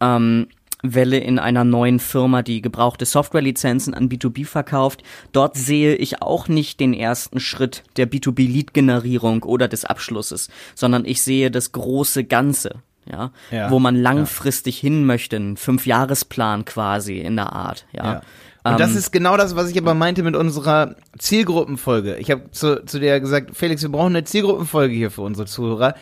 ähm, 0.00 0.48
Welle 0.82 1.18
in 1.18 1.38
einer 1.38 1.64
neuen 1.64 2.00
Firma, 2.00 2.42
die 2.42 2.62
gebrauchte 2.62 3.04
Softwarelizenzen 3.04 3.92
an 3.92 4.08
B2B 4.08 4.46
verkauft. 4.46 5.02
Dort 5.32 5.56
sehe 5.56 5.94
ich 5.94 6.22
auch 6.22 6.48
nicht 6.48 6.80
den 6.80 6.94
ersten 6.94 7.38
Schritt 7.38 7.82
der 7.96 8.10
B2B-Lead-Generierung 8.10 9.42
oder 9.42 9.68
des 9.68 9.84
Abschlusses, 9.84 10.48
sondern 10.74 11.04
ich 11.04 11.22
sehe 11.22 11.50
das 11.50 11.72
große 11.72 12.24
Ganze. 12.24 12.76
Ja, 13.10 13.32
Ja, 13.50 13.70
wo 13.70 13.78
man 13.80 13.96
langfristig 13.96 14.78
hin 14.78 15.04
möchte, 15.04 15.36
ein 15.36 15.56
Fünfjahresplan 15.56 16.64
quasi 16.64 17.18
in 17.18 17.34
der 17.36 17.52
Art, 17.52 17.86
ja. 17.92 18.04
Ja. 18.04 18.22
Und 18.62 18.78
das 18.78 18.90
Ähm, 18.92 18.98
ist 18.98 19.10
genau 19.10 19.38
das, 19.38 19.56
was 19.56 19.70
ich 19.70 19.78
aber 19.78 19.94
meinte 19.94 20.22
mit 20.22 20.36
unserer 20.36 20.94
Zielgruppenfolge. 21.18 22.16
Ich 22.16 22.30
habe 22.30 22.50
zu, 22.50 22.84
zu 22.84 23.00
dir 23.00 23.18
gesagt, 23.18 23.56
Felix, 23.56 23.80
wir 23.82 23.88
brauchen 23.88 24.14
eine 24.14 24.24
Zielgruppenfolge 24.24 24.94
hier 24.94 25.10
für 25.10 25.22
unsere 25.22 25.46
Zuhörer. 25.46 25.94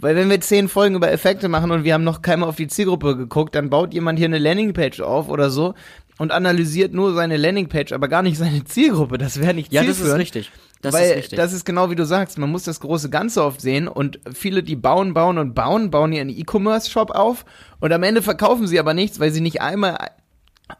Weil 0.00 0.16
wenn 0.16 0.28
wir 0.28 0.40
zehn 0.40 0.68
Folgen 0.68 0.96
über 0.96 1.10
Effekte 1.10 1.48
machen 1.48 1.70
und 1.70 1.84
wir 1.84 1.94
haben 1.94 2.04
noch 2.04 2.20
keinmal 2.20 2.48
auf 2.48 2.56
die 2.56 2.66
Zielgruppe 2.66 3.16
geguckt, 3.16 3.54
dann 3.54 3.70
baut 3.70 3.94
jemand 3.94 4.18
hier 4.18 4.26
eine 4.26 4.38
Landingpage 4.38 5.00
auf 5.00 5.28
oder 5.28 5.50
so 5.50 5.74
und 6.18 6.32
analysiert 6.32 6.92
nur 6.92 7.14
seine 7.14 7.36
Landingpage, 7.36 7.92
aber 7.92 8.08
gar 8.08 8.22
nicht 8.22 8.36
seine 8.38 8.64
Zielgruppe. 8.64 9.18
Das 9.18 9.40
wäre 9.40 9.54
nicht 9.54 9.72
ja, 9.72 9.82
das 9.82 9.90
ist 9.90 9.96
zielführend. 9.96 10.20
richtig. 10.20 10.50
Das 10.82 10.92
weil 10.92 11.10
ist 11.10 11.16
richtig. 11.16 11.36
das 11.38 11.52
ist 11.52 11.64
genau 11.64 11.90
wie 11.90 11.94
du 11.94 12.04
sagst, 12.04 12.36
man 12.38 12.50
muss 12.50 12.64
das 12.64 12.80
große 12.80 13.08
Ganze 13.08 13.42
oft 13.42 13.60
sehen 13.60 13.88
und 13.88 14.20
viele, 14.34 14.62
die 14.62 14.76
bauen, 14.76 15.14
bauen 15.14 15.38
und 15.38 15.54
bauen, 15.54 15.90
bauen 15.90 16.12
ihren 16.12 16.28
E-Commerce-Shop 16.28 17.10
auf 17.10 17.46
und 17.80 17.90
am 17.90 18.02
Ende 18.02 18.20
verkaufen 18.20 18.66
sie 18.66 18.78
aber 18.78 18.92
nichts, 18.92 19.18
weil 19.18 19.32
sie 19.32 19.40
nicht 19.40 19.62
einmal 19.62 19.96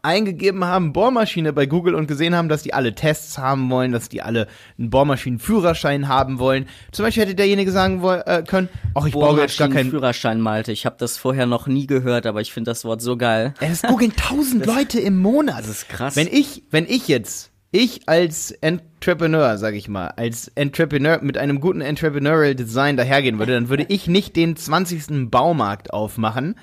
eingegeben 0.03 0.65
haben, 0.65 0.93
Bohrmaschine 0.93 1.53
bei 1.53 1.67
Google 1.67 1.95
und 1.95 2.07
gesehen 2.07 2.35
haben, 2.35 2.49
dass 2.49 2.63
die 2.63 2.73
alle 2.73 2.95
Tests 2.95 3.37
haben 3.37 3.69
wollen, 3.71 3.93
dass 3.93 4.09
die 4.09 4.23
alle 4.23 4.47
einen 4.79 4.89
Bohrmaschinenführerschein 4.89 6.09
haben 6.09 6.39
wollen. 6.39 6.67
Zum 6.91 7.05
Beispiel 7.05 7.25
hätte 7.25 7.35
derjenige 7.35 7.71
sagen 7.71 8.01
wollen, 8.01 8.23
äh, 8.23 8.45
können, 8.47 8.71
ach, 8.95 9.07
ich 9.07 9.13
brauche 9.13 9.41
jetzt 9.41 9.59
gar 9.59 9.69
keinen 9.69 9.91
Führerschein, 9.91 10.41
Malte. 10.41 10.73
Ich 10.73 10.87
habe 10.87 10.97
das 10.99 11.19
vorher 11.19 11.47
noch 11.47 11.67
nie 11.67 11.87
gehört, 11.87 12.25
aber 12.27 12.41
ich 12.41 12.53
finde 12.53 12.71
das 12.71 12.85
Wort 12.85 13.03
so 13.03 13.17
geil. 13.17 13.53
Es 13.61 13.83
googeln 13.83 14.13
tausend 14.17 14.65
Leute 14.65 15.01
im 15.01 15.21
Monat. 15.21 15.61
Das 15.61 15.69
ist 15.69 15.89
krass. 15.91 16.17
Wenn 16.17 16.29
ich, 16.29 16.63
wenn 16.71 16.87
ich 16.87 17.07
jetzt, 17.09 17.51
ich 17.71 18.09
als 18.09 18.53
Entrepreneur, 18.53 19.59
sag 19.59 19.75
ich 19.75 19.89
mal, 19.89 20.07
als 20.17 20.49
Entrepreneur 20.55 21.19
mit 21.21 21.37
einem 21.37 21.61
guten 21.61 21.83
Entrepreneurial 21.83 22.55
Design 22.55 22.97
dahergehen 22.97 23.39
würde, 23.39 23.53
dann 23.53 23.69
würde 23.69 23.85
ich 23.89 24.07
nicht 24.07 24.35
den 24.37 24.57
20. 24.57 25.31
Baumarkt 25.31 25.93
aufmachen 25.93 26.55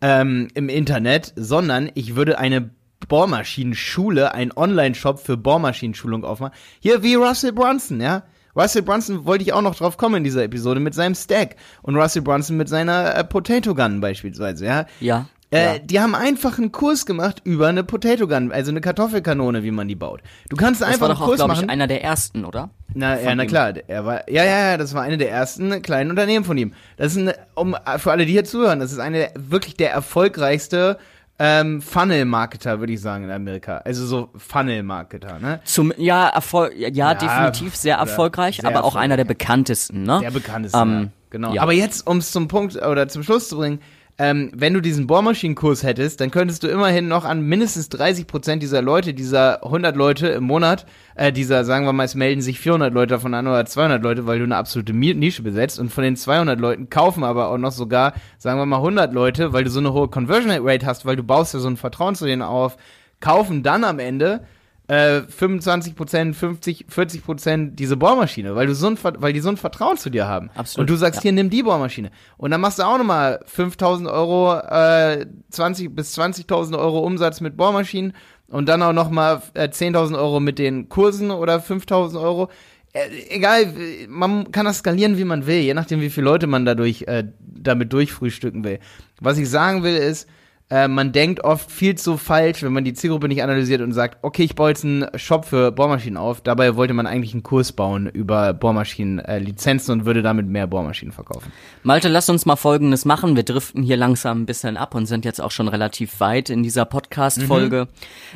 ähm, 0.00 0.48
im 0.54 0.68
Internet, 0.68 1.32
sondern 1.36 1.90
ich 1.94 2.16
würde 2.16 2.38
eine 2.38 2.70
Bohrmaschinenschule, 3.08 4.34
ein 4.34 4.52
Online-Shop 4.54 5.18
für 5.20 5.36
Bohrmaschinenschulung 5.36 6.24
aufmachen. 6.24 6.54
Hier 6.80 7.02
wie 7.02 7.14
Russell 7.14 7.52
Brunson, 7.52 8.00
ja. 8.00 8.24
Russell 8.56 8.82
Brunson 8.82 9.24
wollte 9.24 9.44
ich 9.44 9.52
auch 9.52 9.62
noch 9.62 9.76
drauf 9.76 9.96
kommen 9.96 10.16
in 10.16 10.24
dieser 10.24 10.42
Episode 10.42 10.80
mit 10.80 10.94
seinem 10.94 11.14
Stack 11.14 11.56
und 11.82 11.96
Russell 11.96 12.22
Brunson 12.22 12.56
mit 12.56 12.68
seiner 12.68 13.14
äh, 13.14 13.24
Potato 13.24 13.74
Gun 13.74 14.00
beispielsweise, 14.00 14.66
ja. 14.66 14.86
Ja. 15.00 15.26
Äh, 15.52 15.64
ja. 15.64 15.78
Die 15.80 15.98
haben 16.00 16.14
einfach 16.14 16.58
einen 16.58 16.70
Kurs 16.70 17.06
gemacht 17.06 17.40
über 17.44 17.66
eine 17.68 17.82
Potato 17.82 18.28
Gun, 18.28 18.52
also 18.52 18.70
eine 18.70 18.80
Kartoffelkanone, 18.80 19.64
wie 19.64 19.72
man 19.72 19.88
die 19.88 19.96
baut. 19.96 20.20
Du 20.48 20.56
kannst 20.56 20.80
das 20.80 20.88
einfach 20.88 21.00
war 21.02 21.08
einen 21.08 21.16
doch 21.16 21.22
auch, 21.22 21.26
Kurs 21.26 21.36
glaube 21.38 21.52
machen. 21.54 21.64
ich, 21.64 21.70
einer 21.70 21.86
der 21.88 22.04
ersten, 22.04 22.44
oder? 22.44 22.70
Na, 22.94 23.20
ja, 23.20 23.34
na 23.34 23.42
ihm. 23.42 23.48
klar, 23.48 23.72
er 23.88 24.04
war, 24.04 24.30
ja, 24.30 24.44
ja, 24.44 24.70
ja, 24.70 24.76
das 24.76 24.94
war 24.94 25.02
eine 25.02 25.18
der 25.18 25.30
ersten 25.30 25.82
kleinen 25.82 26.10
Unternehmen 26.10 26.44
von 26.44 26.56
ihm. 26.56 26.72
Das 26.96 27.12
ist 27.12 27.18
eine, 27.18 27.34
um, 27.54 27.74
für 27.98 28.12
alle, 28.12 28.26
die 28.26 28.32
hier 28.32 28.44
zuhören, 28.44 28.78
das 28.78 28.92
ist 28.92 29.00
eine 29.00 29.18
der, 29.18 29.32
wirklich 29.36 29.74
der 29.76 29.90
erfolgreichste 29.90 30.98
ähm, 31.40 31.80
Funnel-Marketer, 31.80 32.80
würde 32.80 32.92
ich 32.92 33.00
sagen, 33.00 33.24
in 33.24 33.30
Amerika. 33.30 33.78
Also 33.78 34.06
so 34.06 34.28
Funnel-Marketer, 34.36 35.38
ne? 35.40 35.60
Zum, 35.64 35.92
ja, 35.96 36.28
Erfol 36.28 36.70
ja, 36.76 36.88
Ja, 36.90 37.14
definitiv 37.14 37.74
sehr 37.76 37.96
erfolgreich, 37.96 38.56
sehr 38.56 38.66
aber 38.68 38.80
auch 38.80 38.88
erfolgreich. 38.88 39.04
einer 39.04 39.16
der 39.16 39.24
bekanntesten, 39.24 40.02
ne? 40.04 40.20
Der 40.22 40.30
bekannteste, 40.30 40.78
Ähm, 40.78 41.00
ja, 41.02 41.08
genau. 41.30 41.54
ja. 41.54 41.62
Aber 41.62 41.72
jetzt, 41.72 42.06
um 42.06 42.18
es 42.18 42.30
zum 42.30 42.46
Punkt 42.48 42.76
oder 42.76 43.08
zum 43.08 43.22
Schluss 43.22 43.48
zu 43.48 43.56
bringen, 43.56 43.80
ähm, 44.20 44.52
wenn 44.54 44.74
du 44.74 44.82
diesen 44.82 45.06
Bohrmaschinenkurs 45.06 45.82
hättest, 45.82 46.20
dann 46.20 46.30
könntest 46.30 46.62
du 46.62 46.68
immerhin 46.68 47.08
noch 47.08 47.24
an 47.24 47.40
mindestens 47.40 47.88
30 47.88 48.26
Prozent 48.26 48.62
dieser 48.62 48.82
Leute, 48.82 49.14
dieser 49.14 49.64
100 49.64 49.96
Leute 49.96 50.28
im 50.28 50.44
Monat, 50.44 50.84
äh, 51.14 51.32
dieser, 51.32 51.64
sagen 51.64 51.86
wir 51.86 51.94
mal, 51.94 52.04
es 52.04 52.14
melden 52.14 52.42
sich 52.42 52.60
400 52.60 52.92
Leute 52.92 53.14
davon 53.14 53.32
an 53.32 53.46
oder 53.46 53.64
200 53.64 54.02
Leute, 54.02 54.26
weil 54.26 54.36
du 54.36 54.44
eine 54.44 54.56
absolute 54.56 54.92
Nische 54.92 55.42
besetzt. 55.42 55.78
Und 55.78 55.90
von 55.90 56.04
den 56.04 56.16
200 56.16 56.60
Leuten 56.60 56.90
kaufen 56.90 57.24
aber 57.24 57.48
auch 57.48 57.56
noch 57.56 57.72
sogar, 57.72 58.12
sagen 58.36 58.58
wir 58.58 58.66
mal, 58.66 58.76
100 58.76 59.14
Leute, 59.14 59.54
weil 59.54 59.64
du 59.64 59.70
so 59.70 59.80
eine 59.80 59.94
hohe 59.94 60.08
Conversion 60.08 60.52
Rate 60.52 60.84
hast, 60.84 61.06
weil 61.06 61.16
du 61.16 61.22
baust 61.22 61.54
ja 61.54 61.60
so 61.60 61.68
ein 61.68 61.78
Vertrauen 61.78 62.14
zu 62.14 62.26
denen 62.26 62.42
auf, 62.42 62.76
kaufen 63.20 63.62
dann 63.62 63.84
am 63.84 63.98
Ende 63.98 64.42
äh, 64.90 65.22
25 65.22 65.94
Prozent, 65.94 66.34
50, 66.34 66.86
40 66.88 67.24
Prozent 67.24 67.78
diese 67.78 67.96
Bohrmaschine, 67.96 68.56
weil 68.56 68.66
du 68.66 68.74
so 68.74 68.88
ein, 68.88 68.98
weil 69.00 69.32
die 69.32 69.38
so 69.38 69.48
ein 69.48 69.56
Vertrauen 69.56 69.96
zu 69.96 70.10
dir 70.10 70.26
haben. 70.26 70.50
Absolut, 70.56 70.80
Und 70.80 70.90
du 70.90 70.96
sagst 70.98 71.20
ja. 71.20 71.22
hier, 71.22 71.32
nimm 71.32 71.48
die 71.48 71.62
Bohrmaschine. 71.62 72.10
Und 72.36 72.50
dann 72.50 72.60
machst 72.60 72.80
du 72.80 72.82
auch 72.82 72.98
nochmal 72.98 73.38
5000 73.46 74.08
Euro, 74.08 74.58
äh, 74.58 75.26
20 75.50 75.94
bis 75.94 76.18
20.000 76.18 76.76
Euro 76.76 77.06
Umsatz 77.06 77.40
mit 77.40 77.56
Bohrmaschinen 77.56 78.14
und 78.48 78.68
dann 78.68 78.82
auch 78.82 78.92
nochmal 78.92 79.42
äh, 79.54 79.68
10.000 79.68 80.18
Euro 80.18 80.40
mit 80.40 80.58
den 80.58 80.88
Kursen 80.88 81.30
oder 81.30 81.58
5.000 81.58 82.20
Euro. 82.20 82.50
Äh, 82.92 83.10
egal, 83.28 83.72
man 84.08 84.50
kann 84.50 84.66
das 84.66 84.78
skalieren, 84.78 85.16
wie 85.18 85.24
man 85.24 85.46
will, 85.46 85.60
je 85.60 85.74
nachdem, 85.74 86.00
wie 86.00 86.10
viele 86.10 86.24
Leute 86.24 86.48
man 86.48 86.64
dadurch, 86.64 87.02
äh, 87.02 87.28
damit 87.38 87.92
durchfrühstücken 87.92 88.64
will. 88.64 88.80
Was 89.20 89.38
ich 89.38 89.48
sagen 89.48 89.84
will, 89.84 89.94
ist, 89.94 90.28
äh, 90.70 90.86
man 90.86 91.10
denkt 91.10 91.42
oft 91.42 91.70
viel 91.70 91.96
zu 91.96 92.16
falsch, 92.16 92.62
wenn 92.62 92.72
man 92.72 92.84
die 92.84 92.94
Zielgruppe 92.94 93.26
nicht 93.26 93.42
analysiert 93.42 93.80
und 93.80 93.92
sagt, 93.92 94.18
okay, 94.22 94.44
ich 94.44 94.54
baue 94.54 94.68
jetzt 94.68 94.84
einen 94.84 95.06
Shop 95.16 95.44
für 95.44 95.72
Bohrmaschinen 95.72 96.16
auf. 96.16 96.40
Dabei 96.40 96.76
wollte 96.76 96.94
man 96.94 97.08
eigentlich 97.08 97.32
einen 97.32 97.42
Kurs 97.42 97.72
bauen 97.72 98.06
über 98.06 98.52
Bohrmaschinen, 98.54 99.18
äh, 99.18 99.40
und 99.88 100.04
würde 100.04 100.22
damit 100.22 100.46
mehr 100.46 100.68
Bohrmaschinen 100.68 101.12
verkaufen. 101.12 101.52
Malte, 101.82 102.08
lass 102.08 102.30
uns 102.30 102.46
mal 102.46 102.54
Folgendes 102.54 103.04
machen. 103.04 103.34
Wir 103.34 103.42
driften 103.42 103.82
hier 103.82 103.96
langsam 103.96 104.42
ein 104.42 104.46
bisschen 104.46 104.76
ab 104.76 104.94
und 104.94 105.06
sind 105.06 105.24
jetzt 105.24 105.40
auch 105.40 105.50
schon 105.50 105.66
relativ 105.66 106.20
weit 106.20 106.50
in 106.50 106.62
dieser 106.62 106.84
Podcast-Folge. 106.84 107.88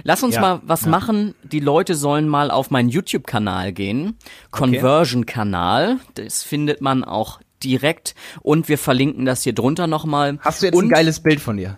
Lass 0.02 0.22
uns 0.24 0.34
Ja, 0.34 0.40
mal 0.40 0.60
was 0.64 0.82
ja. 0.82 0.90
machen. 0.90 1.34
Die 1.44 1.60
Leute 1.60 1.94
sollen 1.94 2.28
mal 2.28 2.50
auf 2.50 2.70
meinen 2.70 2.88
YouTube-Kanal 2.88 3.72
gehen. 3.72 4.18
Conversion-Kanal. 4.50 5.98
Das 6.14 6.42
findet 6.42 6.80
man 6.80 7.04
auch 7.04 7.40
direkt 7.64 8.14
und 8.42 8.68
wir 8.68 8.78
verlinken 8.78 9.24
das 9.24 9.42
hier 9.42 9.54
drunter 9.54 9.86
nochmal. 9.86 10.38
Hast 10.40 10.62
du 10.62 10.66
jetzt 10.66 10.74
und 10.76 10.84
ein 10.86 10.90
geiles 10.90 11.20
Bild 11.20 11.40
von 11.40 11.56
dir? 11.56 11.76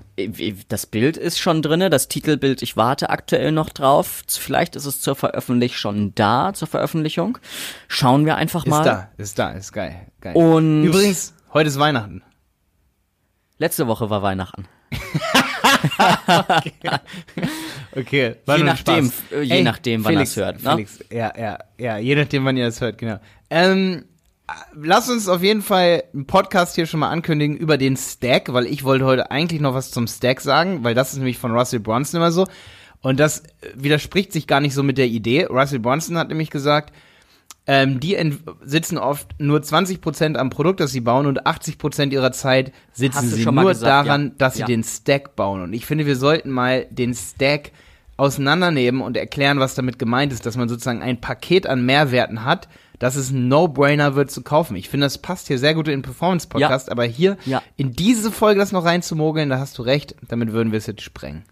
das 0.68 0.86
Bild 0.86 1.16
ist 1.18 1.38
schon 1.38 1.60
drinne, 1.60 1.90
das 1.90 2.08
Titelbild, 2.08 2.62
ich 2.62 2.76
warte 2.76 3.10
aktuell 3.10 3.52
noch 3.52 3.68
drauf. 3.68 4.22
Vielleicht 4.28 4.74
ist 4.74 4.86
es 4.86 5.00
zur 5.00 5.14
Veröffentlichung 5.14 5.76
schon 5.76 6.14
da, 6.14 6.52
zur 6.54 6.68
Veröffentlichung. 6.68 7.38
Schauen 7.86 8.24
wir 8.24 8.36
einfach 8.36 8.64
Ist 8.64 8.70
mal. 8.70 8.82
da, 8.84 9.10
ist 9.18 9.38
da, 9.38 9.50
ist 9.50 9.72
geil. 9.72 10.06
geil. 10.22 10.34
Und 10.34 10.84
Übrigens, 10.84 11.34
heute 11.52 11.68
ist 11.68 11.78
Weihnachten. 11.78 12.22
letzte 13.58 13.86
Woche 13.86 14.08
war 14.10 14.22
Weihnachten. 14.22 14.66
Okay, 17.94 18.36
war 18.44 18.58
Je 18.58 18.64
nachdem, 18.64 19.06
Spaß. 19.06 19.32
äh, 19.32 19.42
je 19.42 19.62
nachdem, 19.62 20.04
wann 20.04 20.12
Felix, 20.12 20.34
das 20.34 20.44
hört, 20.44 20.62
ne? 20.62 20.70
Felix, 20.72 20.98
ja, 21.10 21.32
ja, 21.38 21.58
ja, 21.78 21.96
je 21.96 22.14
nachdem, 22.14 22.44
wann 22.44 22.56
ihr 22.56 22.66
das 22.66 22.80
hört, 22.80 22.98
genau. 22.98 23.18
Ähm, 23.48 24.04
lass 24.74 25.08
uns 25.10 25.28
auf 25.28 25.42
jeden 25.42 25.62
Fall 25.62 26.04
einen 26.12 26.26
Podcast 26.26 26.74
hier 26.74 26.86
schon 26.86 27.00
mal 27.00 27.10
ankündigen 27.10 27.56
über 27.56 27.78
den 27.78 27.96
Stack, 27.96 28.52
weil 28.52 28.66
ich 28.66 28.84
wollte 28.84 29.04
heute 29.04 29.30
eigentlich 29.30 29.60
noch 29.60 29.74
was 29.74 29.90
zum 29.90 30.06
Stack 30.06 30.40
sagen, 30.40 30.84
weil 30.84 30.94
das 30.94 31.12
ist 31.12 31.18
nämlich 31.18 31.38
von 31.38 31.52
Russell 31.52 31.80
Brunson 31.80 32.18
immer 32.20 32.32
so. 32.32 32.46
Und 33.00 33.20
das 33.20 33.40
äh, 33.40 33.44
widerspricht 33.74 34.32
sich 34.32 34.46
gar 34.46 34.60
nicht 34.60 34.74
so 34.74 34.82
mit 34.82 34.98
der 34.98 35.06
Idee. 35.06 35.44
Russell 35.46 35.78
Brunson 35.80 36.16
hat 36.18 36.28
nämlich 36.28 36.50
gesagt, 36.50 36.92
ähm, 37.68 37.98
die 37.98 38.16
sitzen 38.62 38.96
oft 38.96 39.34
nur 39.38 39.58
20% 39.58 40.36
am 40.36 40.50
Produkt, 40.50 40.78
das 40.78 40.92
sie 40.92 41.00
bauen 41.00 41.26
und 41.26 41.46
80% 41.46 42.12
ihrer 42.12 42.30
Zeit 42.30 42.72
sitzen 42.92 43.28
sie 43.28 43.44
nur 43.44 43.64
gesagt, 43.64 44.06
daran, 44.06 44.28
ja. 44.28 44.32
dass 44.38 44.54
sie 44.54 44.60
Ja. 44.60 44.66
den 44.66 44.84
Stack 44.84 45.34
bauen. 45.34 45.62
Und 45.62 45.72
ich 45.72 45.84
finde, 45.84 46.06
wir 46.06 46.16
sollten 46.16 46.50
mal 46.50 46.86
den 46.90 47.12
Stack 47.14 47.72
auseinandernehmen 48.16 49.00
und 49.00 49.16
erklären, 49.16 49.60
was 49.60 49.74
damit 49.74 49.98
gemeint 49.98 50.32
ist, 50.32 50.46
dass 50.46 50.56
man 50.56 50.68
sozusagen 50.68 51.02
ein 51.02 51.20
Paket 51.20 51.66
an 51.66 51.84
Mehrwerten 51.84 52.44
hat, 52.44 52.68
dass 52.98 53.16
es 53.16 53.30
ein 53.30 53.48
No-Brainer 53.48 54.14
wird 54.14 54.30
zu 54.30 54.42
kaufen. 54.42 54.74
Ich 54.76 54.88
finde, 54.88 55.04
das 55.06 55.18
passt 55.18 55.48
hier 55.48 55.58
sehr 55.58 55.74
gut 55.74 55.86
in 55.88 55.98
den 55.98 56.02
Performance-Podcast, 56.02 56.90
aber 56.90 57.04
hier 57.04 57.36
Ja. 57.44 57.62
in 57.76 57.92
diese 57.92 58.32
Folge 58.32 58.58
das 58.60 58.72
noch 58.72 58.84
reinzumogeln, 58.84 59.50
da 59.50 59.58
hast 59.58 59.76
du 59.78 59.82
recht, 59.82 60.14
damit 60.28 60.52
würden 60.52 60.72
wir 60.72 60.78
es 60.78 60.86
jetzt 60.86 61.02
sprengen. 61.02 61.44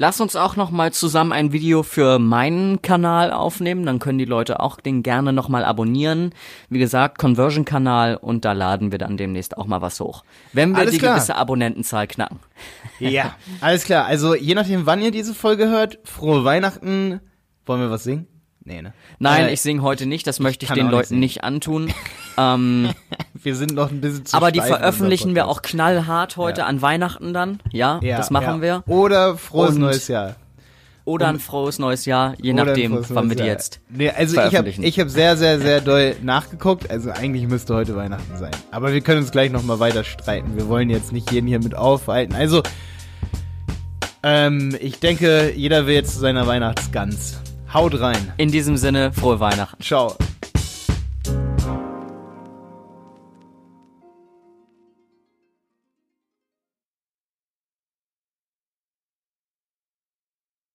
Lass 0.00 0.20
uns 0.20 0.36
auch 0.36 0.54
noch 0.54 0.70
mal 0.70 0.92
zusammen 0.92 1.32
ein 1.32 1.50
Video 1.50 1.82
für 1.82 2.20
meinen 2.20 2.82
Kanal 2.82 3.32
aufnehmen, 3.32 3.84
dann 3.84 3.98
können 3.98 4.18
die 4.18 4.26
Leute 4.26 4.60
auch 4.60 4.78
den 4.78 5.02
gerne 5.02 5.32
noch 5.32 5.48
mal 5.48 5.64
abonnieren. 5.64 6.32
Wie 6.70 6.78
gesagt, 6.78 7.18
Conversion-Kanal 7.18 8.16
und 8.16 8.44
da 8.44 8.52
laden 8.52 8.92
wir 8.92 9.00
dann 9.00 9.16
demnächst 9.16 9.58
auch 9.58 9.66
mal 9.66 9.80
was 9.80 9.98
hoch. 9.98 10.22
Wenn 10.52 10.70
wir 10.70 10.78
Alles 10.78 10.92
die 10.92 10.98
klar. 10.98 11.16
gewisse 11.16 11.34
Abonnentenzahl 11.34 12.06
knacken. 12.06 12.38
Ja, 13.00 13.34
alles 13.60 13.82
klar. 13.82 14.06
Also 14.06 14.36
je 14.36 14.54
nachdem, 14.54 14.86
wann 14.86 15.02
ihr 15.02 15.10
diese 15.10 15.34
Folge 15.34 15.68
hört, 15.68 15.98
frohe 16.04 16.44
Weihnachten. 16.44 17.18
Wollen 17.66 17.80
wir 17.80 17.90
was 17.90 18.04
singen? 18.04 18.28
Nee, 18.68 18.82
ne? 18.82 18.92
Nein, 19.18 19.46
Äh, 19.46 19.52
ich 19.54 19.62
singe 19.62 19.80
heute 19.82 20.04
nicht, 20.04 20.26
das 20.26 20.40
möchte 20.40 20.64
ich 20.64 20.68
kann 20.68 20.76
den 20.76 20.86
nicht 20.86 20.92
Leuten 20.92 21.08
singen. 21.08 21.20
nicht 21.20 21.42
antun. 21.42 21.90
ähm, 22.38 22.90
Wir 23.32 23.56
sind 23.56 23.72
noch 23.72 23.90
ein 23.90 24.00
bisschen 24.02 24.26
zu 24.26 24.36
aber 24.36 24.52
die 24.52 24.60
veröffentlichen 24.60 25.34
wir 25.34 25.46
auch 25.48 25.62
knallhart 25.62 26.36
heute 26.36 26.60
Ja. 26.60 26.66
an 26.66 26.82
Weihnachten 26.82 27.32
dann. 27.32 27.60
Ja, 27.72 27.98
Ja, 28.02 28.18
das 28.18 28.30
machen 28.30 28.62
ja. 28.62 28.84
wir. 28.86 28.92
Oder 28.92 29.36
frohes 29.38 29.70
Und- 29.76 29.80
neues 29.80 30.06
Jahr. 30.08 30.36
Oder 31.06 31.28
ein 31.28 31.38
frohes 31.38 31.78
neues 31.78 32.04
Jahr, 32.04 32.34
je 32.42 32.52
nachdem, 32.52 32.98
wann 33.08 33.30
wir 33.30 33.36
die 33.36 33.44
jetzt 33.44 33.80
Nee, 33.88 34.10
also 34.10 34.38
ich 34.42 34.54
habe 34.54 34.68
ich 34.68 35.00
hab 35.00 35.08
sehr, 35.08 35.38
sehr, 35.38 35.58
sehr 35.58 35.80
doll 35.80 36.14
nachgeguckt. 36.22 36.90
Also 36.90 37.10
eigentlich 37.10 37.48
müsste 37.48 37.74
heute 37.74 37.96
Weihnachten 37.96 38.36
sein. 38.36 38.50
Aber 38.70 38.92
wir 38.92 39.00
können 39.00 39.22
uns 39.22 39.30
gleich 39.30 39.50
nochmal 39.50 39.80
weiter 39.80 40.04
streiten. 40.04 40.54
Wir 40.58 40.68
wollen 40.68 40.90
jetzt 40.90 41.10
nicht 41.12 41.32
jeden 41.32 41.46
hier 41.46 41.60
mit 41.60 41.74
aufhalten. 41.74 42.34
Also, 42.34 42.62
ähm, 44.22 44.76
ich 44.80 45.00
denke, 45.00 45.50
jeder 45.56 45.86
will 45.86 45.94
jetzt 45.94 46.12
zu 46.12 46.18
seiner 46.18 46.46
Weihnachtsgans. 46.46 47.38
Haut 47.72 48.00
rein. 48.00 48.32
In 48.38 48.50
diesem 48.50 48.76
Sinne, 48.76 49.12
frohe 49.12 49.40
Weihnachten. 49.40 49.82
Ciao. 49.82 50.16